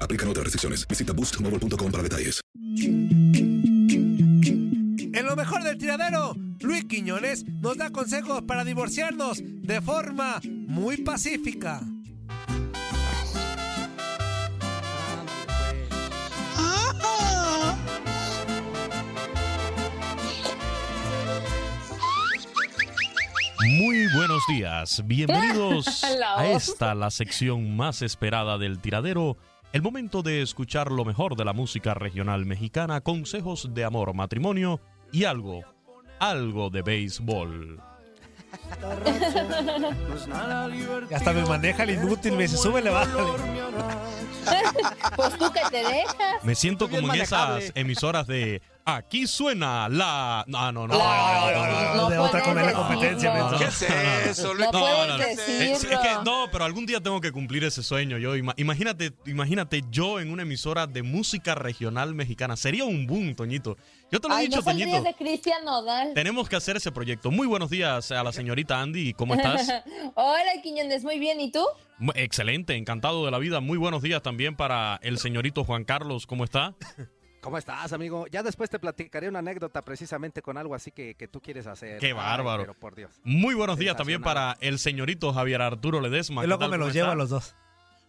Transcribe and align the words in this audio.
Aplican 0.00 0.28
otras 0.28 0.44
restricciones. 0.44 0.86
Visita 0.88 1.12
boostmobile.com 1.12 1.92
para 1.92 2.02
detalles. 2.02 2.40
En 5.14 5.24
lo 5.24 5.36
mejor 5.36 5.62
del 5.62 5.78
tiradero, 5.78 6.34
Luis 6.60 6.84
Quiñones 6.84 7.44
nos 7.46 7.76
da 7.76 7.90
consejos 7.90 8.42
para 8.42 8.64
divorciarnos 8.64 9.42
de 9.42 9.80
forma 9.80 10.40
muy 10.44 10.98
pacífica. 10.98 11.80
Muy 23.68 24.06
buenos 24.14 24.42
días, 24.48 25.02
bienvenidos 25.06 26.04
a 26.36 26.46
esta, 26.46 26.94
la 26.94 27.10
sección 27.10 27.76
más 27.76 28.00
esperada 28.00 28.58
del 28.58 28.78
tiradero, 28.78 29.36
el 29.76 29.82
momento 29.82 30.22
de 30.22 30.40
escuchar 30.40 30.90
lo 30.90 31.04
mejor 31.04 31.36
de 31.36 31.44
la 31.44 31.52
música 31.52 31.92
regional 31.92 32.46
mexicana, 32.46 33.02
consejos 33.02 33.74
de 33.74 33.84
amor, 33.84 34.14
matrimonio 34.14 34.80
y 35.12 35.24
algo, 35.24 35.64
algo 36.18 36.70
de 36.70 36.80
béisbol. 36.80 37.78
Hasta 41.14 41.32
me 41.34 41.44
maneja 41.44 41.82
el 41.82 41.90
inútil, 41.90 42.32
me 42.32 42.44
dice, 42.44 42.56
súbele, 42.56 42.88
bájale. 42.88 43.32
pues 45.14 45.36
tú 45.36 45.52
que 45.52 45.60
te 45.70 45.84
dejas. 45.84 46.42
Me 46.42 46.54
siento 46.54 46.86
como 46.86 47.00
en 47.00 47.06
manejable. 47.08 47.64
esas 47.66 47.76
emisoras 47.76 48.26
de 48.26 48.62
aquí 48.86 49.26
suena 49.26 49.88
la... 49.88 50.44
No, 50.46 50.72
no, 50.72 50.86
no. 50.86 50.96
La- 50.96 51.50
no, 51.54 51.66
no, 51.66 51.66
no, 51.66 51.94
no. 51.96 52.10
de 52.10 52.18
otra 52.18 52.42
con 52.42 52.54
la 52.54 52.72
competencia. 52.72 53.48
¿Qué 53.58 53.64
es 53.64 53.82
eso, 54.38 54.54
No 54.54 54.70
puedes 54.70 55.08
no, 55.08 55.18
no. 55.18 55.22
Es, 55.24 55.84
que 55.84 56.08
no, 56.24 56.46
pero 56.52 56.64
algún 56.64 56.86
día 56.86 57.00
tengo 57.00 57.20
que 57.20 57.32
cumplir 57.32 57.64
ese 57.64 57.82
sueño. 57.82 58.16
Yo 58.18 58.36
Ima- 58.36 58.54
imagínate, 58.56 59.12
imagínate 59.26 59.82
yo 59.90 60.20
en 60.20 60.30
una 60.30 60.42
emisora 60.42 60.86
de 60.86 61.02
música 61.02 61.54
regional 61.54 62.14
mexicana. 62.14 62.56
Sería 62.56 62.84
un 62.84 63.06
boom, 63.06 63.34
Toñito. 63.34 63.76
Yo 64.10 64.20
te 64.20 64.28
lo 64.28 64.38
he 64.38 64.42
dicho, 64.42 64.62
Toñito. 64.62 65.02
de 65.02 65.14
Cristian 65.14 65.64
Nodal. 65.64 66.14
Tenemos 66.14 66.48
que 66.48 66.54
hacer 66.56 66.76
ese 66.76 66.92
proyecto. 66.92 67.30
Muy 67.32 67.46
buenos 67.48 67.70
días 67.70 68.12
a 68.12 68.22
la 68.22 68.32
señorita 68.32 68.80
Andy. 68.80 69.12
¿Cómo 69.14 69.34
estás? 69.34 69.68
Hola, 70.14 70.62
Quiñones, 70.62 71.02
muy 71.02 71.18
bien. 71.18 71.40
¿Y 71.40 71.50
tú? 71.50 71.64
Excelente, 72.14 72.76
encantado 72.76 73.24
de 73.24 73.30
la 73.32 73.38
vida. 73.38 73.60
Muy 73.60 73.78
buenos 73.78 74.02
días 74.02 74.22
también 74.22 74.54
para 74.54 75.00
el 75.02 75.18
señorito 75.18 75.64
Juan 75.64 75.84
Carlos. 75.84 76.26
¿Cómo 76.26 76.44
está? 76.44 76.74
¿Cómo 77.46 77.58
estás, 77.58 77.92
amigo? 77.92 78.26
Ya 78.26 78.42
después 78.42 78.68
te 78.68 78.80
platicaré 78.80 79.28
una 79.28 79.38
anécdota 79.38 79.80
precisamente 79.82 80.42
con 80.42 80.58
algo 80.58 80.74
así 80.74 80.90
que, 80.90 81.14
que 81.14 81.28
tú 81.28 81.40
quieres 81.40 81.68
hacer. 81.68 82.00
Qué 82.00 82.08
Ay, 82.08 82.12
bárbaro. 82.12 82.64
pero 82.64 82.74
por 82.74 82.96
Dios. 82.96 83.20
Muy 83.22 83.54
buenos 83.54 83.78
días 83.78 83.96
también 83.96 84.20
para 84.20 84.56
el 84.60 84.80
señorito 84.80 85.32
Javier 85.32 85.62
Arturo 85.62 86.00
Ledesma. 86.00 86.40
Y 86.40 86.42
¿Qué 86.42 86.48
luego 86.48 86.64
me 86.64 86.70
¿Cómo 86.70 86.86
los 86.86 86.92
lleva 86.92 87.12
a 87.12 87.14
los 87.14 87.30
dos. 87.30 87.54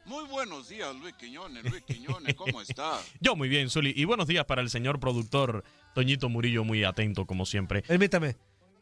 Muy 0.06 0.26
buenos 0.26 0.70
días, 0.70 0.96
Luis 0.96 1.14
Quiñones. 1.20 1.64
Luis 1.70 1.84
Quiñones, 1.84 2.34
¿cómo 2.34 2.64
está? 2.64 2.94
Yo 3.22 3.36
muy 3.36 3.48
bien, 3.48 3.70
Zuli. 3.70 3.94
Y 3.96 4.06
buenos 4.06 4.26
días 4.26 4.44
para 4.46 4.64
el 4.64 4.72
señor 4.72 5.00
productor 5.00 5.64
Toñito 5.94 6.30
Murillo, 6.30 6.64
muy 6.64 6.84
atento 6.84 7.28
como 7.28 7.46
siempre. 7.46 7.84
Permítame, 7.84 8.38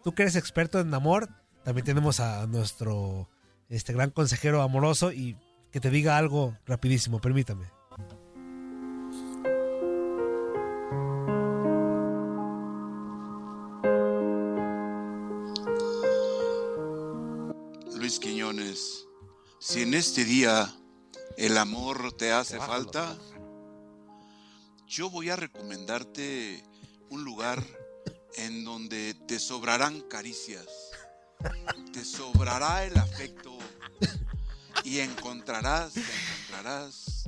tú 0.05 0.15
que 0.15 0.21
eres 0.21 0.37
experto 0.37 0.79
en 0.79 0.93
amor, 0.93 1.27
también 1.65 1.83
tenemos 1.83 2.21
a 2.21 2.47
nuestro 2.47 3.27
este 3.67 3.91
gran 3.91 4.09
consejero 4.09 4.61
amoroso 4.61 5.11
y 5.11 5.35
que 5.73 5.81
te 5.81 5.89
diga 5.89 6.17
algo 6.17 6.57
rapidísimo, 6.65 7.19
permítame. 7.19 7.74
Luis 18.05 18.19
Quiñones, 18.19 19.07
si 19.59 19.81
en 19.81 19.95
este 19.95 20.25
día 20.25 20.71
el 21.37 21.57
amor 21.57 22.15
te 22.15 22.31
hace 22.31 22.59
falta, 22.59 23.17
yo 24.87 25.09
voy 25.09 25.31
a 25.31 25.35
recomendarte 25.35 26.63
un 27.09 27.23
lugar 27.23 27.65
en 28.35 28.63
donde 28.63 29.15
te 29.15 29.39
sobrarán 29.39 30.01
caricias, 30.01 30.67
te 31.93 32.05
sobrará 32.05 32.85
el 32.85 32.95
afecto 32.95 33.57
y 34.83 34.99
encontrarás, 34.99 35.93
encontrarás 35.97 37.27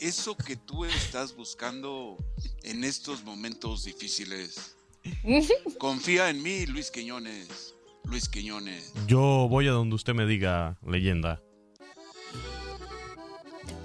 eso 0.00 0.38
que 0.38 0.56
tú 0.56 0.86
estás 0.86 1.36
buscando 1.36 2.16
en 2.62 2.82
estos 2.82 3.22
momentos 3.24 3.84
difíciles. 3.84 4.74
Confía 5.78 6.30
en 6.30 6.42
mí, 6.42 6.64
Luis 6.64 6.90
Quiñones. 6.90 7.73
Luis 8.04 8.28
Quiñones. 8.28 8.92
Yo 9.06 9.46
voy 9.48 9.68
a 9.68 9.72
donde 9.72 9.94
usted 9.94 10.14
me 10.14 10.26
diga, 10.26 10.76
leyenda. 10.86 11.40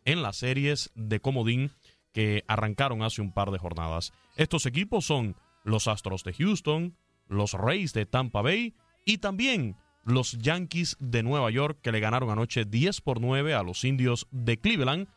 en 0.07 0.23
las 0.23 0.39
series 0.39 0.91
de 0.95 1.21
comodín 1.21 1.71
que 2.13 2.45
arrancaron 2.49 3.03
hace 3.03 3.21
un 3.21 3.35
par 3.35 3.51
de 3.51 3.59
jornadas. 3.59 4.15
Estos 4.37 4.65
equipos 4.65 5.05
son 5.05 5.37
los 5.65 5.87
Astros 5.87 6.25
de 6.25 6.33
Houston, 6.33 6.97
los 7.27 7.53
Rays 7.53 7.93
de 7.93 8.07
Tampa 8.07 8.41
Bay 8.41 8.75
y 9.05 9.19
también 9.19 9.77
los 10.05 10.39
Yankees 10.39 10.97
de 11.01 11.23
Nueva 11.23 11.51
York 11.51 11.79
que 11.83 11.93
le 11.93 12.01
ganaron 12.01 12.31
anoche 12.31 12.65
10 12.65 13.01
por 13.01 13.21
9 13.21 13.55
a 13.55 13.63
los 13.63 13.85
indios 13.85 14.27
de 14.31 14.59
Cleveland 14.59 15.09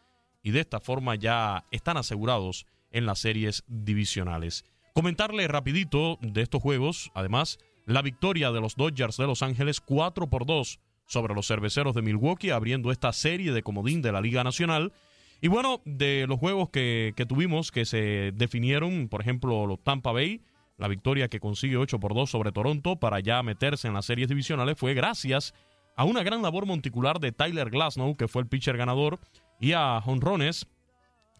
y 0.44 0.52
de 0.52 0.60
esta 0.60 0.80
forma 0.80 1.16
ya 1.16 1.66
están 1.72 1.98
asegurados 1.98 2.66
en 2.92 3.06
las 3.06 3.20
series 3.20 3.64
divisionales. 3.68 4.66
Comentarle 4.94 5.48
rapidito 5.48 6.18
de 6.22 6.42
estos 6.42 6.62
juegos, 6.62 7.12
además, 7.14 7.60
la 7.86 8.02
victoria 8.02 8.52
de 8.52 8.60
los 8.60 8.76
Dodgers 8.76 9.18
de 9.18 9.28
Los 9.28 9.42
Ángeles 9.42 9.80
4 9.82 10.30
por 10.30 10.46
2 10.46 10.80
sobre 11.06 11.34
los 11.34 11.48
cerveceros 11.48 11.96
de 11.96 12.02
Milwaukee, 12.02 12.50
abriendo 12.50 12.92
esta 12.92 13.14
serie 13.14 13.52
de 13.52 13.64
comodín 13.64 14.02
de 14.02 14.12
la 14.12 14.22
Liga 14.22 14.44
Nacional. 14.44 14.94
Y 15.42 15.48
bueno, 15.48 15.82
de 15.86 16.26
los 16.28 16.40
juegos 16.40 16.70
que, 16.70 17.14
que 17.16 17.26
tuvimos 17.26 17.72
que 17.72 17.86
se 17.86 18.32
definieron, 18.34 19.10
por 19.10 19.22
ejemplo, 19.22 19.66
los 19.66 19.82
Tampa 19.84 20.12
Bay, 20.12 20.42
la 20.82 20.88
victoria 20.88 21.28
que 21.28 21.40
consigue 21.40 21.78
8 21.78 22.00
por 22.00 22.16
2 22.16 22.28
sobre 22.28 22.52
Toronto 22.52 22.96
para 22.96 23.20
ya 23.20 23.44
meterse 23.44 23.88
en 23.88 23.94
las 23.94 24.08
series 24.08 24.28
divisionales 24.28 24.80
fue 24.80 24.96
gracias 24.96 25.54
a 25.96 26.06
una 26.06 26.24
gran 26.24 26.42
labor 26.42 26.66
monticular 26.66 27.20
de 27.20 27.32
Tyler 27.32 27.70
Glasnow, 27.70 28.18
que 28.18 28.28
fue 28.28 28.42
el 28.42 28.48
pitcher 28.48 28.78
ganador, 28.78 29.20
y 29.60 29.74
a 29.74 30.00
honrones 30.00 30.66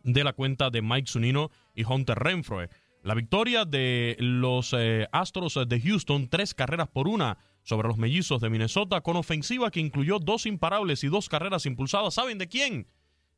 de 0.04 0.24
la 0.24 0.34
cuenta 0.34 0.70
de 0.70 0.84
Mike 0.84 1.10
Zunino 1.10 1.50
y 1.74 1.86
Hunter 1.86 2.20
Renfroe. 2.20 2.70
La 3.02 3.16
victoria 3.16 3.66
de 3.66 4.16
los 4.20 4.76
eh, 4.78 5.08
Astros 5.12 5.58
de 5.68 5.82
Houston, 5.82 6.28
tres 6.28 6.54
carreras 6.54 6.90
por 6.90 7.08
una 7.08 7.40
sobre 7.64 7.88
los 7.88 7.98
mellizos 7.98 8.42
de 8.42 8.50
Minnesota, 8.52 9.02
con 9.02 9.16
ofensiva 9.16 9.72
que 9.72 9.80
incluyó 9.80 10.20
dos 10.20 10.46
imparables 10.46 11.04
y 11.04 11.08
dos 11.08 11.30
carreras 11.30 11.66
impulsadas. 11.66 12.14
¿Saben 12.14 12.38
de 12.38 12.48
quién? 12.48 12.86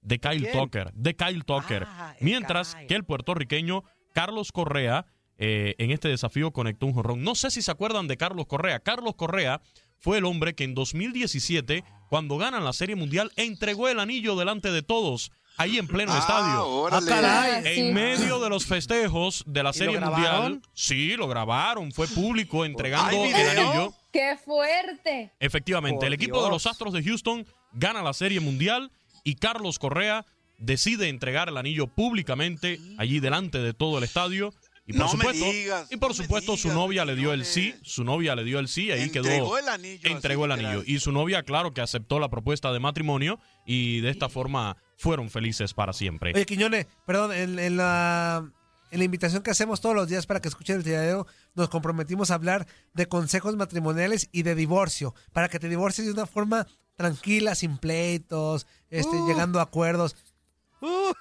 De 0.01 0.19
Kyle 0.19 0.41
quién? 0.41 0.51
Tucker. 0.51 0.91
De 0.93 1.15
Kyle 1.15 1.45
Tucker. 1.45 1.85
Ah, 1.87 2.13
Mientras 2.19 2.75
Kyle. 2.75 2.87
que 2.87 2.95
el 2.95 3.05
puertorriqueño 3.05 3.85
Carlos 4.13 4.51
Correa 4.51 5.05
eh, 5.37 5.75
en 5.77 5.91
este 5.91 6.07
desafío 6.09 6.51
conectó 6.51 6.85
un 6.85 6.93
jonrón. 6.93 7.23
No 7.23 7.35
sé 7.35 7.51
si 7.51 7.61
se 7.61 7.71
acuerdan 7.71 8.07
de 8.07 8.17
Carlos 8.17 8.45
Correa. 8.47 8.79
Carlos 8.79 9.15
Correa 9.15 9.61
fue 9.99 10.17
el 10.17 10.25
hombre 10.25 10.53
que 10.53 10.63
en 10.63 10.73
2017, 10.75 11.83
cuando 12.09 12.37
ganan 12.37 12.63
la 12.63 12.73
Serie 12.73 12.95
Mundial, 12.95 13.31
entregó 13.35 13.87
el 13.89 13.99
anillo 13.99 14.35
delante 14.35 14.71
de 14.71 14.81
todos, 14.83 15.31
ahí 15.57 15.77
en 15.77 15.87
pleno 15.87 16.11
Ah, 16.13 16.19
estadio. 16.19 16.67
órale. 16.67 17.05
Ah, 17.11 17.15
caray. 17.21 17.63
Sí. 17.75 17.79
En 17.81 17.93
medio 17.93 18.39
de 18.39 18.49
los 18.49 18.65
festejos 18.65 19.43
de 19.47 19.63
la 19.63 19.69
¿Y 19.69 19.73
Serie 19.73 19.99
Mundial. 19.99 20.61
Sí, 20.73 21.15
lo 21.15 21.27
grabaron. 21.27 21.91
Fue 21.91 22.07
público 22.07 22.65
entregando 22.65 23.23
¿Hay 23.23 23.31
el 23.31 23.59
anillo. 23.59 23.93
¡Qué 24.11 24.37
fuerte! 24.43 25.31
Efectivamente, 25.39 25.97
Por 25.99 26.05
el 26.07 26.13
equipo 26.13 26.43
de 26.43 26.49
los. 26.49 26.67
Astros 26.67 26.93
de 26.93 27.03
Houston 27.03 27.45
gana 27.71 28.03
la 28.03 28.13
Serie 28.13 28.39
Mundial 28.39 28.91
y 29.23 29.35
Carlos 29.35 29.79
Correa 29.79 30.25
decide 30.59 31.09
entregar 31.09 31.49
el 31.49 31.57
anillo 31.57 31.87
públicamente 31.87 32.79
allí 32.97 33.19
delante 33.19 33.57
de 33.59 33.73
todo 33.73 33.97
el 33.97 34.03
estadio. 34.03 34.53
Y 34.85 34.91
por 34.93 34.99
No 35.01 35.05
me 35.05 35.11
supuesto, 35.11 35.45
digas, 35.45 35.87
y 35.91 35.97
por 35.97 36.09
no 36.11 36.17
me 36.17 36.23
supuesto 36.23 36.57
su 36.57 36.67
novia 36.73 37.05
le 37.05 37.15
dio 37.15 37.31
el 37.31 37.45
sí, 37.45 37.73
su 37.83 38.03
novia 38.03 38.35
le 38.35 38.43
dio 38.43 38.59
el 38.59 38.67
sí, 38.67 38.91
ahí 38.91 39.03
Entregó 39.03 39.23
quedó 39.29 39.57
el 39.57 39.69
anillo, 39.69 40.09
entregó 40.09 40.45
el 40.45 40.51
anillo 40.51 40.83
y 40.85 40.99
su 40.99 41.11
novia 41.13 41.43
claro 41.43 41.73
que 41.73 41.79
aceptó 41.79 42.19
la 42.19 42.29
propuesta 42.29 42.73
de 42.73 42.79
matrimonio 42.81 43.39
y 43.65 44.01
de 44.01 44.09
esta 44.09 44.27
forma 44.27 44.75
fueron 44.97 45.29
felices 45.29 45.73
para 45.73 45.93
siempre. 45.93 46.33
Oye, 46.35 46.45
Quiñones, 46.45 46.87
perdón, 47.05 47.31
en, 47.31 47.59
en 47.59 47.77
la, 47.77 48.51
en 48.91 48.99
la 48.99 49.03
invitación 49.05 49.41
que 49.41 49.51
hacemos 49.51 49.79
todos 49.79 49.95
los 49.95 50.09
días 50.09 50.25
para 50.25 50.41
que 50.41 50.49
escuchen 50.49 50.75
el 50.75 50.83
tiradero, 50.83 51.27
nos 51.55 51.69
comprometimos 51.69 52.29
a 52.29 52.35
hablar 52.35 52.67
de 52.93 53.07
consejos 53.07 53.55
matrimoniales 53.55 54.27
y 54.33 54.43
de 54.43 54.53
divorcio, 54.53 55.15
para 55.31 55.47
que 55.47 55.59
te 55.59 55.69
divorcies 55.69 56.07
de 56.07 56.13
una 56.13 56.25
forma 56.25 56.67
tranquila, 56.95 57.55
sin 57.55 57.77
pleitos, 57.77 58.67
este, 58.89 59.15
Uh. 59.15 59.27
llegando 59.27 59.59
a 59.59 59.63
acuerdos. 59.63 60.15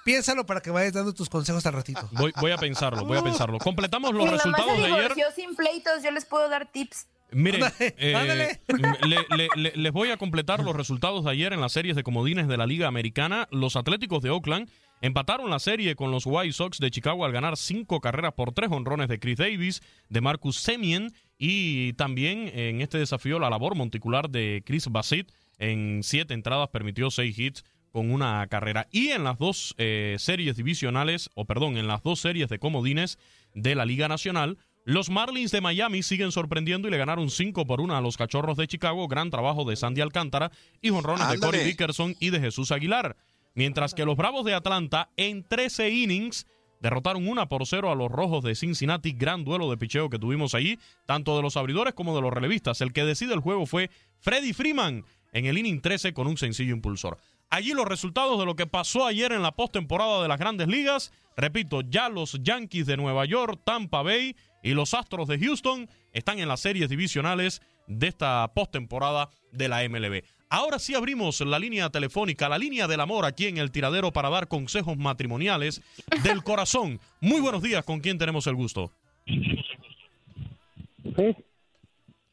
Piénsalo 0.05 0.45
para 0.45 0.61
que 0.61 0.69
vayas 0.71 0.93
dando 0.93 1.13
tus 1.13 1.29
consejos 1.29 1.65
al 1.65 1.73
ratito. 1.73 2.07
Voy, 2.13 2.31
voy 2.39 2.51
a 2.51 2.57
pensarlo, 2.57 3.05
voy 3.05 3.17
a 3.17 3.23
pensarlo. 3.23 3.57
Completamos 3.59 4.11
los 4.13 4.19
Mi 4.19 4.25
mamá 4.25 4.37
resultados 4.37 4.75
se 4.75 4.81
de 4.81 4.93
ayer. 4.93 5.13
sin 5.35 5.55
pleitos, 5.55 6.03
yo 6.03 6.11
les 6.11 6.25
puedo 6.25 6.49
dar 6.49 6.71
tips. 6.71 7.07
Miren, 7.31 7.63
Ándale, 7.63 7.95
eh, 7.97 8.15
ándale. 8.15 8.59
le- 9.07 9.25
le- 9.35 9.49
le- 9.55 9.73
les 9.75 9.91
voy 9.91 10.11
a 10.11 10.17
completar 10.17 10.63
los 10.63 10.75
resultados 10.75 11.23
de 11.25 11.31
ayer 11.31 11.51
en 11.53 11.61
las 11.61 11.71
series 11.71 11.95
de 11.95 12.03
comodines 12.03 12.47
de 12.47 12.57
la 12.57 12.67
Liga 12.67 12.87
Americana. 12.87 13.47
Los 13.51 13.75
Atléticos 13.75 14.21
de 14.21 14.29
Oakland 14.29 14.69
empataron 15.01 15.49
la 15.49 15.57
serie 15.59 15.95
con 15.95 16.11
los 16.11 16.25
White 16.27 16.53
Sox 16.53 16.77
de 16.77 16.91
Chicago 16.91 17.25
al 17.25 17.31
ganar 17.31 17.57
cinco 17.57 18.01
carreras 18.01 18.33
por 18.33 18.51
tres 18.53 18.69
honrones 18.71 19.07
de 19.07 19.19
Chris 19.19 19.37
Davis, 19.37 19.81
de 20.09 20.21
Marcus 20.21 20.57
Semien 20.57 21.11
y 21.39 21.93
también 21.93 22.51
en 22.53 22.81
este 22.81 22.99
desafío 22.99 23.39
la 23.39 23.49
labor 23.49 23.75
monticular 23.75 24.29
de 24.29 24.61
Chris 24.65 24.87
Bassett 24.89 25.31
en 25.57 26.01
siete 26.03 26.33
entradas 26.35 26.69
permitió 26.69 27.09
seis 27.09 27.37
hits 27.37 27.63
con 27.93 28.11
una 28.11 28.45
carrera. 28.47 28.87
Y 28.91 29.09
en 29.09 29.23
las 29.23 29.37
dos 29.37 29.75
eh, 29.77 30.15
series 30.17 30.57
divisionales, 30.57 31.29
o 31.35 31.45
perdón, 31.45 31.77
en 31.77 31.87
las 31.87 32.01
dos 32.01 32.19
series 32.19 32.49
de 32.49 32.57
comodines 32.57 33.19
de 33.53 33.75
la 33.75 33.85
Liga 33.85 34.07
Nacional, 34.07 34.57
los 34.83 35.11
Marlins 35.11 35.51
de 35.51 35.61
Miami 35.61 36.01
siguen 36.01 36.31
sorprendiendo 36.31 36.87
y 36.87 36.91
le 36.91 36.97
ganaron 36.97 37.29
5 37.29 37.65
por 37.67 37.81
1 37.81 37.95
a 37.95 38.01
los 38.01 38.17
Cachorros 38.17 38.57
de 38.57 38.67
Chicago. 38.67 39.07
Gran 39.07 39.29
trabajo 39.29 39.63
de 39.63 39.75
Sandy 39.75 40.01
Alcántara 40.01 40.51
y 40.81 40.89
jonrones 40.89 41.29
de. 41.29 41.39
Corey 41.39 41.63
Dickerson 41.63 42.15
y 42.19 42.31
de 42.31 42.39
Jesús 42.39 42.71
Aguilar. 42.71 43.15
Mientras 43.53 43.93
que 43.93 44.05
los 44.05 44.17
Bravos 44.17 44.43
de 44.43 44.55
Atlanta 44.55 45.11
en 45.15 45.47
13 45.47 45.91
innings 45.91 46.47
derrotaron 46.81 47.27
1 47.27 47.47
por 47.47 47.67
0 47.67 47.91
a 47.91 47.95
los 47.95 48.11
Rojos 48.11 48.43
de 48.43 48.55
Cincinnati. 48.55 49.11
Gran 49.11 49.45
duelo 49.45 49.69
de 49.69 49.77
picheo 49.77 50.09
que 50.09 50.17
tuvimos 50.17 50.55
allí, 50.55 50.79
tanto 51.05 51.35
de 51.37 51.43
los 51.43 51.57
abridores 51.57 51.93
como 51.93 52.15
de 52.15 52.21
los 52.23 52.33
relevistas. 52.33 52.81
El 52.81 52.91
que 52.91 53.05
decide 53.05 53.35
el 53.35 53.39
juego 53.39 53.67
fue 53.67 53.91
Freddy 54.19 54.51
Freeman 54.51 55.05
en 55.31 55.45
el 55.45 55.59
inning 55.59 55.79
13 55.79 56.13
con 56.13 56.25
un 56.25 56.37
sencillo 56.37 56.73
impulsor. 56.73 57.19
Allí 57.53 57.73
los 57.73 57.85
resultados 57.85 58.39
de 58.39 58.47
lo 58.47 58.55
que 58.55 58.65
pasó 58.65 59.05
ayer 59.05 59.31
en 59.31 59.43
la 59.43 59.51
postemporada 59.51 60.23
de 60.23 60.27
las 60.27 60.39
grandes 60.39 60.67
ligas. 60.67 61.13
Repito, 61.37 61.81
ya 61.81 62.09
los 62.09 62.41
Yankees 62.41 62.87
de 62.87 62.97
Nueva 62.97 63.25
York, 63.25 63.61
Tampa 63.63 64.01
Bay 64.01 64.35
y 64.63 64.73
los 64.73 64.95
Astros 64.95 65.27
de 65.27 65.37
Houston 65.37 65.87
están 66.13 66.39
en 66.39 66.47
las 66.47 66.61
series 66.61 66.89
divisionales 66.89 67.61
de 67.85 68.07
esta 68.07 68.51
postemporada 68.55 69.29
de 69.51 69.69
la 69.69 69.87
MLB. 69.87 70.23
Ahora 70.49 70.79
sí 70.79 70.95
abrimos 70.95 71.41
la 71.41 71.59
línea 71.59 71.91
telefónica, 71.91 72.49
la 72.49 72.57
línea 72.57 72.87
del 72.87 73.01
amor 73.01 73.23
aquí 73.23 73.45
en 73.45 73.59
el 73.59 73.69
tiradero 73.69 74.11
para 74.11 74.31
dar 74.31 74.47
consejos 74.47 74.97
matrimoniales 74.97 75.83
del 76.23 76.41
corazón. 76.43 76.99
Muy 77.21 77.39
buenos 77.39 77.61
días, 77.61 77.85
¿con 77.85 77.99
quién 77.99 78.17
tenemos 78.17 78.47
el 78.47 78.55
gusto? 78.55 78.91
Sí, 79.27 79.63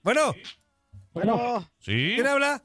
Bueno, 0.03 0.33
bueno, 1.13 1.69
¿Sí? 1.81 2.13
¿quién 2.15 2.27
habla? 2.27 2.63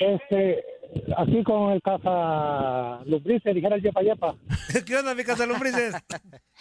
este, 0.00 0.73
aquí 1.16 1.42
con 1.44 1.72
el 1.72 1.82
caza 1.82 3.02
Lubrice, 3.04 3.52
dijera 3.54 3.76
el 3.76 3.82
Yepa 3.82 4.02
Yepa. 4.02 4.34
¿Qué 4.86 4.96
onda, 4.96 5.14
mi 5.14 5.24
casa 5.24 5.46
lombrices? 5.46 5.94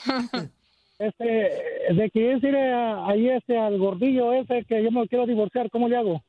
Este, 0.99 1.25
de 1.25 2.09
que 2.13 2.33
es 2.33 2.43
ir 2.43 2.55
a- 2.55 3.07
ahí 3.09 3.27
este 3.27 3.57
al 3.57 3.77
gordillo 3.77 4.31
ese 4.33 4.63
que 4.69 4.81
yo 4.83 4.91
me 4.91 5.05
quiero 5.07 5.25
divorciar, 5.25 5.69
¿cómo 5.71 5.89
le 5.89 5.97
hago? 5.97 6.23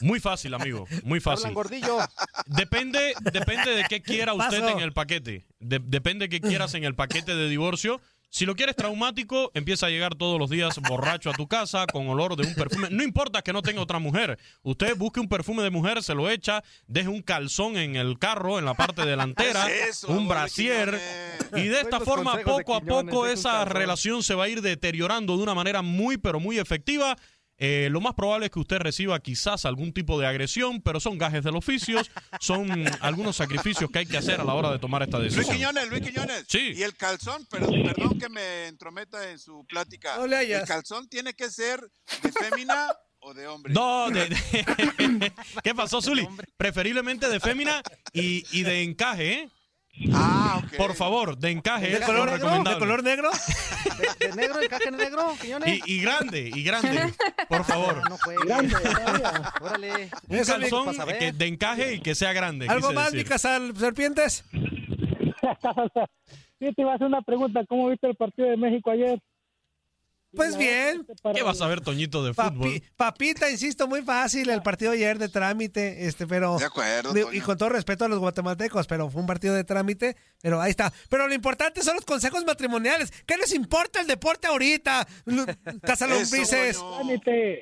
Muy 0.00 0.18
fácil, 0.18 0.54
amigo, 0.54 0.86
muy 1.04 1.20
fácil. 1.20 1.48
Hablan 1.48 1.54
gordillo. 1.54 1.98
Depende, 2.46 3.12
depende 3.30 3.70
de 3.76 3.84
qué 3.88 4.00
quiera 4.02 4.32
usted 4.32 4.60
Paso. 4.60 4.78
en 4.78 4.82
el 4.82 4.92
paquete. 4.92 5.44
De- 5.60 5.78
depende 5.78 6.26
de 6.26 6.28
qué 6.30 6.40
quieras 6.40 6.74
en 6.74 6.84
el 6.84 6.94
paquete 6.94 7.34
de 7.36 7.48
divorcio. 7.50 8.00
Si 8.32 8.46
lo 8.46 8.56
quieres 8.56 8.76
traumático, 8.76 9.50
empieza 9.52 9.84
a 9.84 9.90
llegar 9.90 10.14
todos 10.14 10.38
los 10.38 10.48
días 10.48 10.80
borracho 10.88 11.28
a 11.28 11.34
tu 11.34 11.48
casa 11.48 11.84
con 11.86 12.08
olor 12.08 12.34
de 12.34 12.46
un 12.46 12.54
perfume. 12.54 12.88
No 12.90 13.02
importa 13.02 13.42
que 13.42 13.52
no 13.52 13.60
tenga 13.60 13.82
otra 13.82 13.98
mujer. 13.98 14.38
Usted 14.62 14.96
busque 14.96 15.20
un 15.20 15.28
perfume 15.28 15.62
de 15.62 15.68
mujer, 15.68 16.02
se 16.02 16.14
lo 16.14 16.30
echa, 16.30 16.64
deje 16.86 17.08
un 17.08 17.20
calzón 17.20 17.76
en 17.76 17.94
el 17.94 18.18
carro, 18.18 18.58
en 18.58 18.64
la 18.64 18.72
parte 18.72 19.04
delantera, 19.04 19.66
¿Qué 19.66 19.82
es 19.82 19.88
eso, 19.98 20.08
un 20.08 20.28
brasier. 20.28 20.98
Y 21.54 21.64
de 21.64 21.82
esta 21.82 22.00
forma, 22.00 22.38
poco 22.38 22.74
a 22.74 22.80
poco, 22.80 23.26
esa 23.26 23.66
relación 23.66 24.22
se 24.22 24.34
va 24.34 24.44
a 24.44 24.48
ir 24.48 24.62
deteriorando 24.62 25.36
de 25.36 25.42
una 25.42 25.54
manera 25.54 25.82
muy, 25.82 26.16
pero 26.16 26.40
muy 26.40 26.58
efectiva. 26.58 27.18
Eh, 27.64 27.88
lo 27.92 28.00
más 28.00 28.14
probable 28.14 28.46
es 28.46 28.52
que 28.52 28.58
usted 28.58 28.78
reciba 28.78 29.20
quizás 29.20 29.64
algún 29.66 29.92
tipo 29.92 30.18
de 30.18 30.26
agresión, 30.26 30.82
pero 30.82 30.98
son 30.98 31.16
gajes 31.16 31.44
del 31.44 31.54
oficio, 31.54 32.00
son 32.40 32.84
algunos 33.00 33.36
sacrificios 33.36 33.88
que 33.88 34.00
hay 34.00 34.06
que 34.06 34.16
hacer 34.16 34.40
a 34.40 34.44
la 34.44 34.52
hora 34.54 34.72
de 34.72 34.80
tomar 34.80 35.02
esta 35.04 35.18
Luis 35.20 35.32
decisión. 35.32 35.56
Quiñones, 35.56 35.88
Luis 35.88 36.02
Quiñones. 36.02 36.44
Sí. 36.48 36.72
Y 36.74 36.82
el 36.82 36.96
calzón, 36.96 37.46
perdón, 37.46 37.82
perdón 37.84 38.18
que 38.18 38.28
me 38.28 38.66
entrometa 38.66 39.30
en 39.30 39.38
su 39.38 39.64
plática. 39.66 40.16
No 40.16 40.26
le 40.26 40.36
hayas. 40.38 40.62
El 40.62 40.66
calzón 40.66 41.08
tiene 41.08 41.34
que 41.34 41.50
ser 41.52 41.80
de 42.22 42.32
fémina 42.32 42.88
o 43.20 43.32
de 43.32 43.46
hombre. 43.46 43.72
No, 43.72 44.10
de- 44.10 44.28
de- 44.28 45.32
¿qué 45.62 45.72
pasó, 45.72 46.02
Zuli? 46.02 46.26
Preferiblemente 46.56 47.28
de 47.28 47.38
fémina 47.38 47.80
y, 48.12 48.44
y 48.50 48.64
de 48.64 48.82
encaje, 48.82 49.32
¿eh? 49.34 49.50
Ah. 50.14 50.62
Por 50.76 50.94
favor, 50.94 51.36
de 51.36 51.50
encaje 51.50 51.88
¿De 51.88 51.98
es 51.98 52.00
color, 52.00 52.30
negro? 52.30 52.62
¿De 52.64 52.78
color 52.78 53.02
negro? 53.02 53.30
¿De, 54.18 54.26
de 54.28 54.34
negro, 54.34 54.62
encaje 54.62 54.90
negro? 54.90 55.34
Y, 55.66 55.94
y 55.94 56.02
grande, 56.02 56.50
y 56.54 56.62
grande, 56.62 57.12
por 57.48 57.64
favor. 57.64 58.00
Ah, 58.02 58.08
no 58.08 58.18
juegues. 58.18 58.44
Grande, 58.46 58.74
todavía. 58.74 59.52
Órale. 59.60 60.10
Un 60.28 60.44
calzón 60.44 60.96
que 61.18 61.32
de 61.32 61.46
encaje 61.46 61.94
y 61.94 62.00
que 62.00 62.14
sea 62.14 62.32
grande. 62.32 62.68
¿Algo 62.68 62.88
quise 62.88 62.94
más, 62.94 63.12
mi 63.12 63.18
decir. 63.18 63.30
casa 63.30 63.58
serpientes? 63.76 64.44
Sí, 66.58 66.72
te 66.76 66.82
iba 66.82 66.92
a 66.92 66.94
hacer 66.94 67.08
una 67.08 67.22
pregunta. 67.22 67.64
¿Cómo 67.68 67.88
viste 67.88 68.06
el 68.06 68.14
partido 68.14 68.48
de 68.48 68.56
México 68.56 68.88
ayer? 68.92 69.18
Pues 70.34 70.56
bien. 70.56 71.06
¿Qué 71.34 71.42
vas 71.42 71.60
a 71.60 71.66
ver, 71.66 71.80
Toñito, 71.82 72.24
de 72.24 72.32
fútbol? 72.32 72.52
Papi- 72.70 72.82
papita, 72.96 73.50
insisto, 73.50 73.86
muy 73.86 74.00
fácil 74.02 74.48
el 74.48 74.62
partido 74.62 74.92
ayer 74.92 75.18
de 75.18 75.28
trámite, 75.28 76.06
este, 76.06 76.26
pero 76.26 76.56
De 76.58 76.64
acuerdo, 76.64 77.32
y 77.32 77.40
con 77.40 77.58
todo 77.58 77.68
respeto 77.68 78.04
a 78.06 78.08
los 78.08 78.18
guatemaltecos, 78.18 78.86
pero 78.86 79.10
fue 79.10 79.20
un 79.20 79.26
partido 79.26 79.54
de 79.54 79.64
trámite, 79.64 80.16
pero 80.40 80.60
ahí 80.60 80.70
está. 80.70 80.92
Pero 81.10 81.28
lo 81.28 81.34
importante 81.34 81.82
son 81.82 81.96
los 81.96 82.04
consejos 82.06 82.44
matrimoniales. 82.46 83.10
¿Qué 83.26 83.36
les 83.36 83.52
importa 83.54 84.00
el 84.00 84.06
deporte 84.06 84.46
ahorita? 84.48 85.06
Casalombrices. 85.82 86.78
Trámite, 86.78 87.60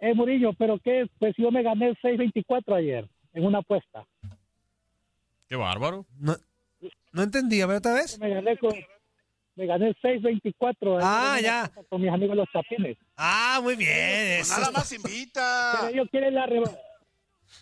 eh, 0.00 0.14
Murillo, 0.14 0.52
pero 0.58 0.78
qué, 0.82 1.06
pues 1.18 1.34
yo 1.36 1.50
me 1.50 1.62
gané 1.62 1.90
6.24 2.02 2.76
ayer 2.76 3.08
en 3.34 3.44
una 3.44 3.58
apuesta. 3.58 4.06
Qué 5.48 5.56
bárbaro. 5.56 6.06
No, 6.18 6.36
no 7.12 7.22
entendí, 7.22 7.60
a 7.60 7.66
ver 7.66 7.76
otra 7.78 7.94
vez. 7.94 8.18
Me 8.18 8.30
gané 8.30 8.56
con, 8.58 8.72
me 9.58 9.66
gané 9.66 9.92
6.24 10.02 11.00
Ah, 11.02 11.38
ya. 11.42 11.70
con 11.90 12.00
mis 12.00 12.10
amigos 12.12 12.36
los 12.36 12.48
chapines. 12.52 12.96
Ah, 13.16 13.58
muy 13.62 13.74
bien. 13.74 14.38
Pues 14.38 14.50
nada 14.56 14.70
más 14.70 14.92
invita. 14.92 15.72
Pero 15.80 15.88
ellos 15.92 16.08
quieren 16.10 16.34
la 16.34 16.46
revancha. 16.46 16.78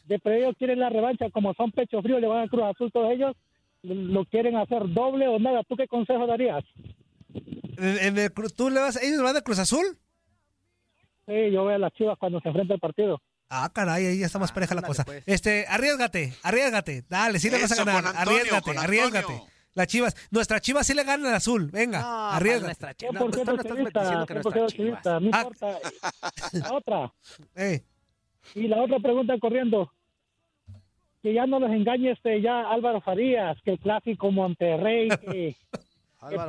De 0.04 0.18
pero 0.18 0.36
ellos 0.36 0.54
quieren 0.58 0.78
la 0.80 0.90
revancha, 0.90 1.30
como 1.30 1.54
son 1.54 1.72
pecho 1.72 2.02
frío, 2.02 2.18
le 2.20 2.26
van 2.26 2.44
a 2.44 2.48
Cruz 2.48 2.64
Azul 2.64 2.92
todos 2.92 3.10
ellos, 3.12 3.34
lo 3.82 4.24
quieren 4.26 4.56
hacer 4.56 4.82
doble 4.92 5.26
o 5.28 5.38
nada. 5.38 5.62
¿Tú 5.64 5.74
qué 5.76 5.86
consejo 5.88 6.26
darías? 6.26 6.64
En- 7.78 8.18
el 8.18 8.32
¿Tú 8.54 8.68
le 8.70 8.80
vas, 8.80 9.02
ellos 9.02 9.22
van 9.22 9.34
de 9.34 9.42
Cruz 9.42 9.58
Azul? 9.58 9.86
Sí, 11.26 11.50
yo 11.52 11.64
veo 11.64 11.76
a 11.76 11.78
las 11.78 11.92
chivas 11.94 12.18
cuando 12.18 12.40
se 12.40 12.48
enfrenta 12.48 12.74
el 12.74 12.80
partido. 12.80 13.20
Ah, 13.48 13.70
caray, 13.72 14.06
ahí 14.06 14.18
ya 14.18 14.26
está 14.26 14.38
más 14.38 14.52
pareja 14.52 14.74
la 14.74 14.82
cosa. 14.82 15.04
pues. 15.04 15.22
Este, 15.26 15.66
arriesgate, 15.68 16.34
arriesgate. 16.42 17.04
Dale, 17.08 17.38
sí 17.38 17.48
le 17.48 17.62
vas 17.62 17.72
a 17.72 17.76
ganar. 17.84 18.02
con 18.02 18.16
Antonio, 18.16 18.38
arriesgate, 18.40 18.62
con 18.64 18.78
arriesgate. 18.78 19.42
Las 19.76 19.86
chivas, 19.86 20.16
nuestra 20.32 20.58
chivas 20.58 20.86
sí 20.86 20.94
le 20.94 21.04
gana 21.04 21.28
al 21.28 21.34
azul. 21.36 21.70
Venga, 21.70 22.00
No, 22.00 22.30
arriesgate. 22.30 22.64
nuestra 22.66 22.94
chiva. 22.94 23.10
¿Qué 23.10 23.14
No, 23.14 23.20
por 23.20 23.30
pues 24.42 24.54
qué 24.54 24.76
chivas. 24.76 25.04
No 25.04 25.12
Ah. 25.12 25.20
importa. 25.22 25.78
La 26.52 26.72
otra. 26.72 27.12
Eh, 27.54 27.82
Y 28.54 28.66
la 28.68 28.82
otra 28.82 28.98
pregunta 29.00 29.34
corriendo. 29.38 29.92
Que 31.22 31.34
ya 31.34 31.46
no 31.46 31.58
los 31.60 31.70
engañe 31.70 32.12
este 32.12 32.40
ya 32.40 32.70
Álvaro 32.70 33.00
Farías, 33.00 33.58
que 33.62 33.72
el 33.72 33.78
clásico 33.78 34.30
Monterrey, 34.30 35.08
que, 35.08 35.56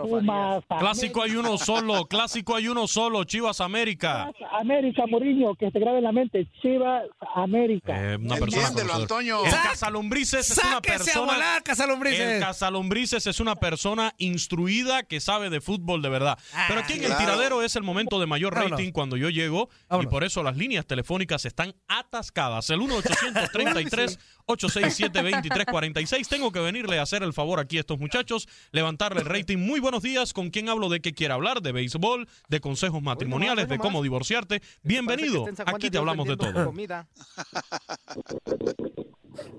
Pumas, 0.01 0.63
Clásico 0.79 1.22
hay 1.24 1.36
uno 1.36 1.57
solo, 1.57 2.05
clásico 2.05 2.55
hay 2.55 2.67
uno 2.67 2.88
solo, 2.88 3.24
Chivas 3.24 3.62
América. 3.62 4.24
América, 4.24 4.48
América 4.60 5.03
Muriño, 5.07 5.55
que 5.55 5.72
se 5.72 5.79
grabe 5.79 6.00
en 6.00 6.03
la 6.03 6.12
mente, 6.12 6.48
Chivas 6.62 7.03
América. 7.36 8.13
Eh, 8.13 8.15
una 8.17 8.36
persona 8.38 8.67
Entiéndelo. 8.67 8.93
Antonio. 8.96 9.46
El 9.46 9.51
Casalombrices 9.51 10.51
es 10.51 10.57
una 10.57 10.74
sáquese 10.75 10.93
a 10.93 10.98
persona. 10.98 11.34
volar, 11.34 11.63
Casalombrices. 11.63 12.19
El 12.19 12.39
Casalombrices 12.39 13.27
es 13.27 13.39
una 13.39 13.55
persona 13.55 14.13
instruida 14.17 15.03
que 15.03 15.19
sabe 15.19 15.50
de 15.50 15.62
fútbol 15.62 16.01
de 16.01 16.10
verdad. 16.10 16.39
Pero 16.67 16.79
aquí 16.81 16.93
en 16.93 17.01
el 17.01 17.05
claro. 17.07 17.19
tiradero 17.24 17.62
es 17.63 17.75
el 17.75 17.84
momento 17.84 18.19
de 18.19 18.25
mayor 18.25 18.53
Vámonos. 18.53 18.72
rating 18.79 18.91
cuando 18.91 19.17
yo 19.17 19.29
llego 19.29 19.69
y 20.01 20.05
por 20.07 20.24
eso 20.24 20.43
las 20.43 20.57
líneas 20.57 20.86
telefónicas 20.86 21.46
están 21.46 21.75
atascadas. 21.88 22.69
El 22.69 22.81
1-833-867-2346. 24.47 26.27
Tengo 26.27 26.51
que 26.51 26.59
venirle 26.59 26.99
a 26.99 27.03
hacer 27.03 27.23
el 27.23 27.33
favor 27.33 27.59
aquí 27.59 27.77
a 27.77 27.81
estos 27.81 27.99
muchachos, 27.99 28.47
levantarle 28.71 29.21
el 29.21 29.25
rating. 29.27 29.57
Muy 29.57 29.79
buenos 29.79 30.01
días. 30.03 30.33
¿Con 30.33 30.49
quién 30.49 30.69
hablo 30.69 30.89
de 30.89 31.01
qué 31.01 31.13
quiere 31.13 31.33
hablar? 31.33 31.61
De 31.61 31.71
béisbol, 31.71 32.27
de 32.47 32.59
consejos 32.59 33.01
matrimoniales, 33.01 33.67
de 33.67 33.77
cómo 33.77 34.01
divorciarte. 34.01 34.61
Bienvenido. 34.83 35.45
Aquí 35.65 35.89
te 35.89 35.97
hablamos 35.97 36.27
de 36.27 36.37
todo. 36.37 36.65
comida. 36.65 37.07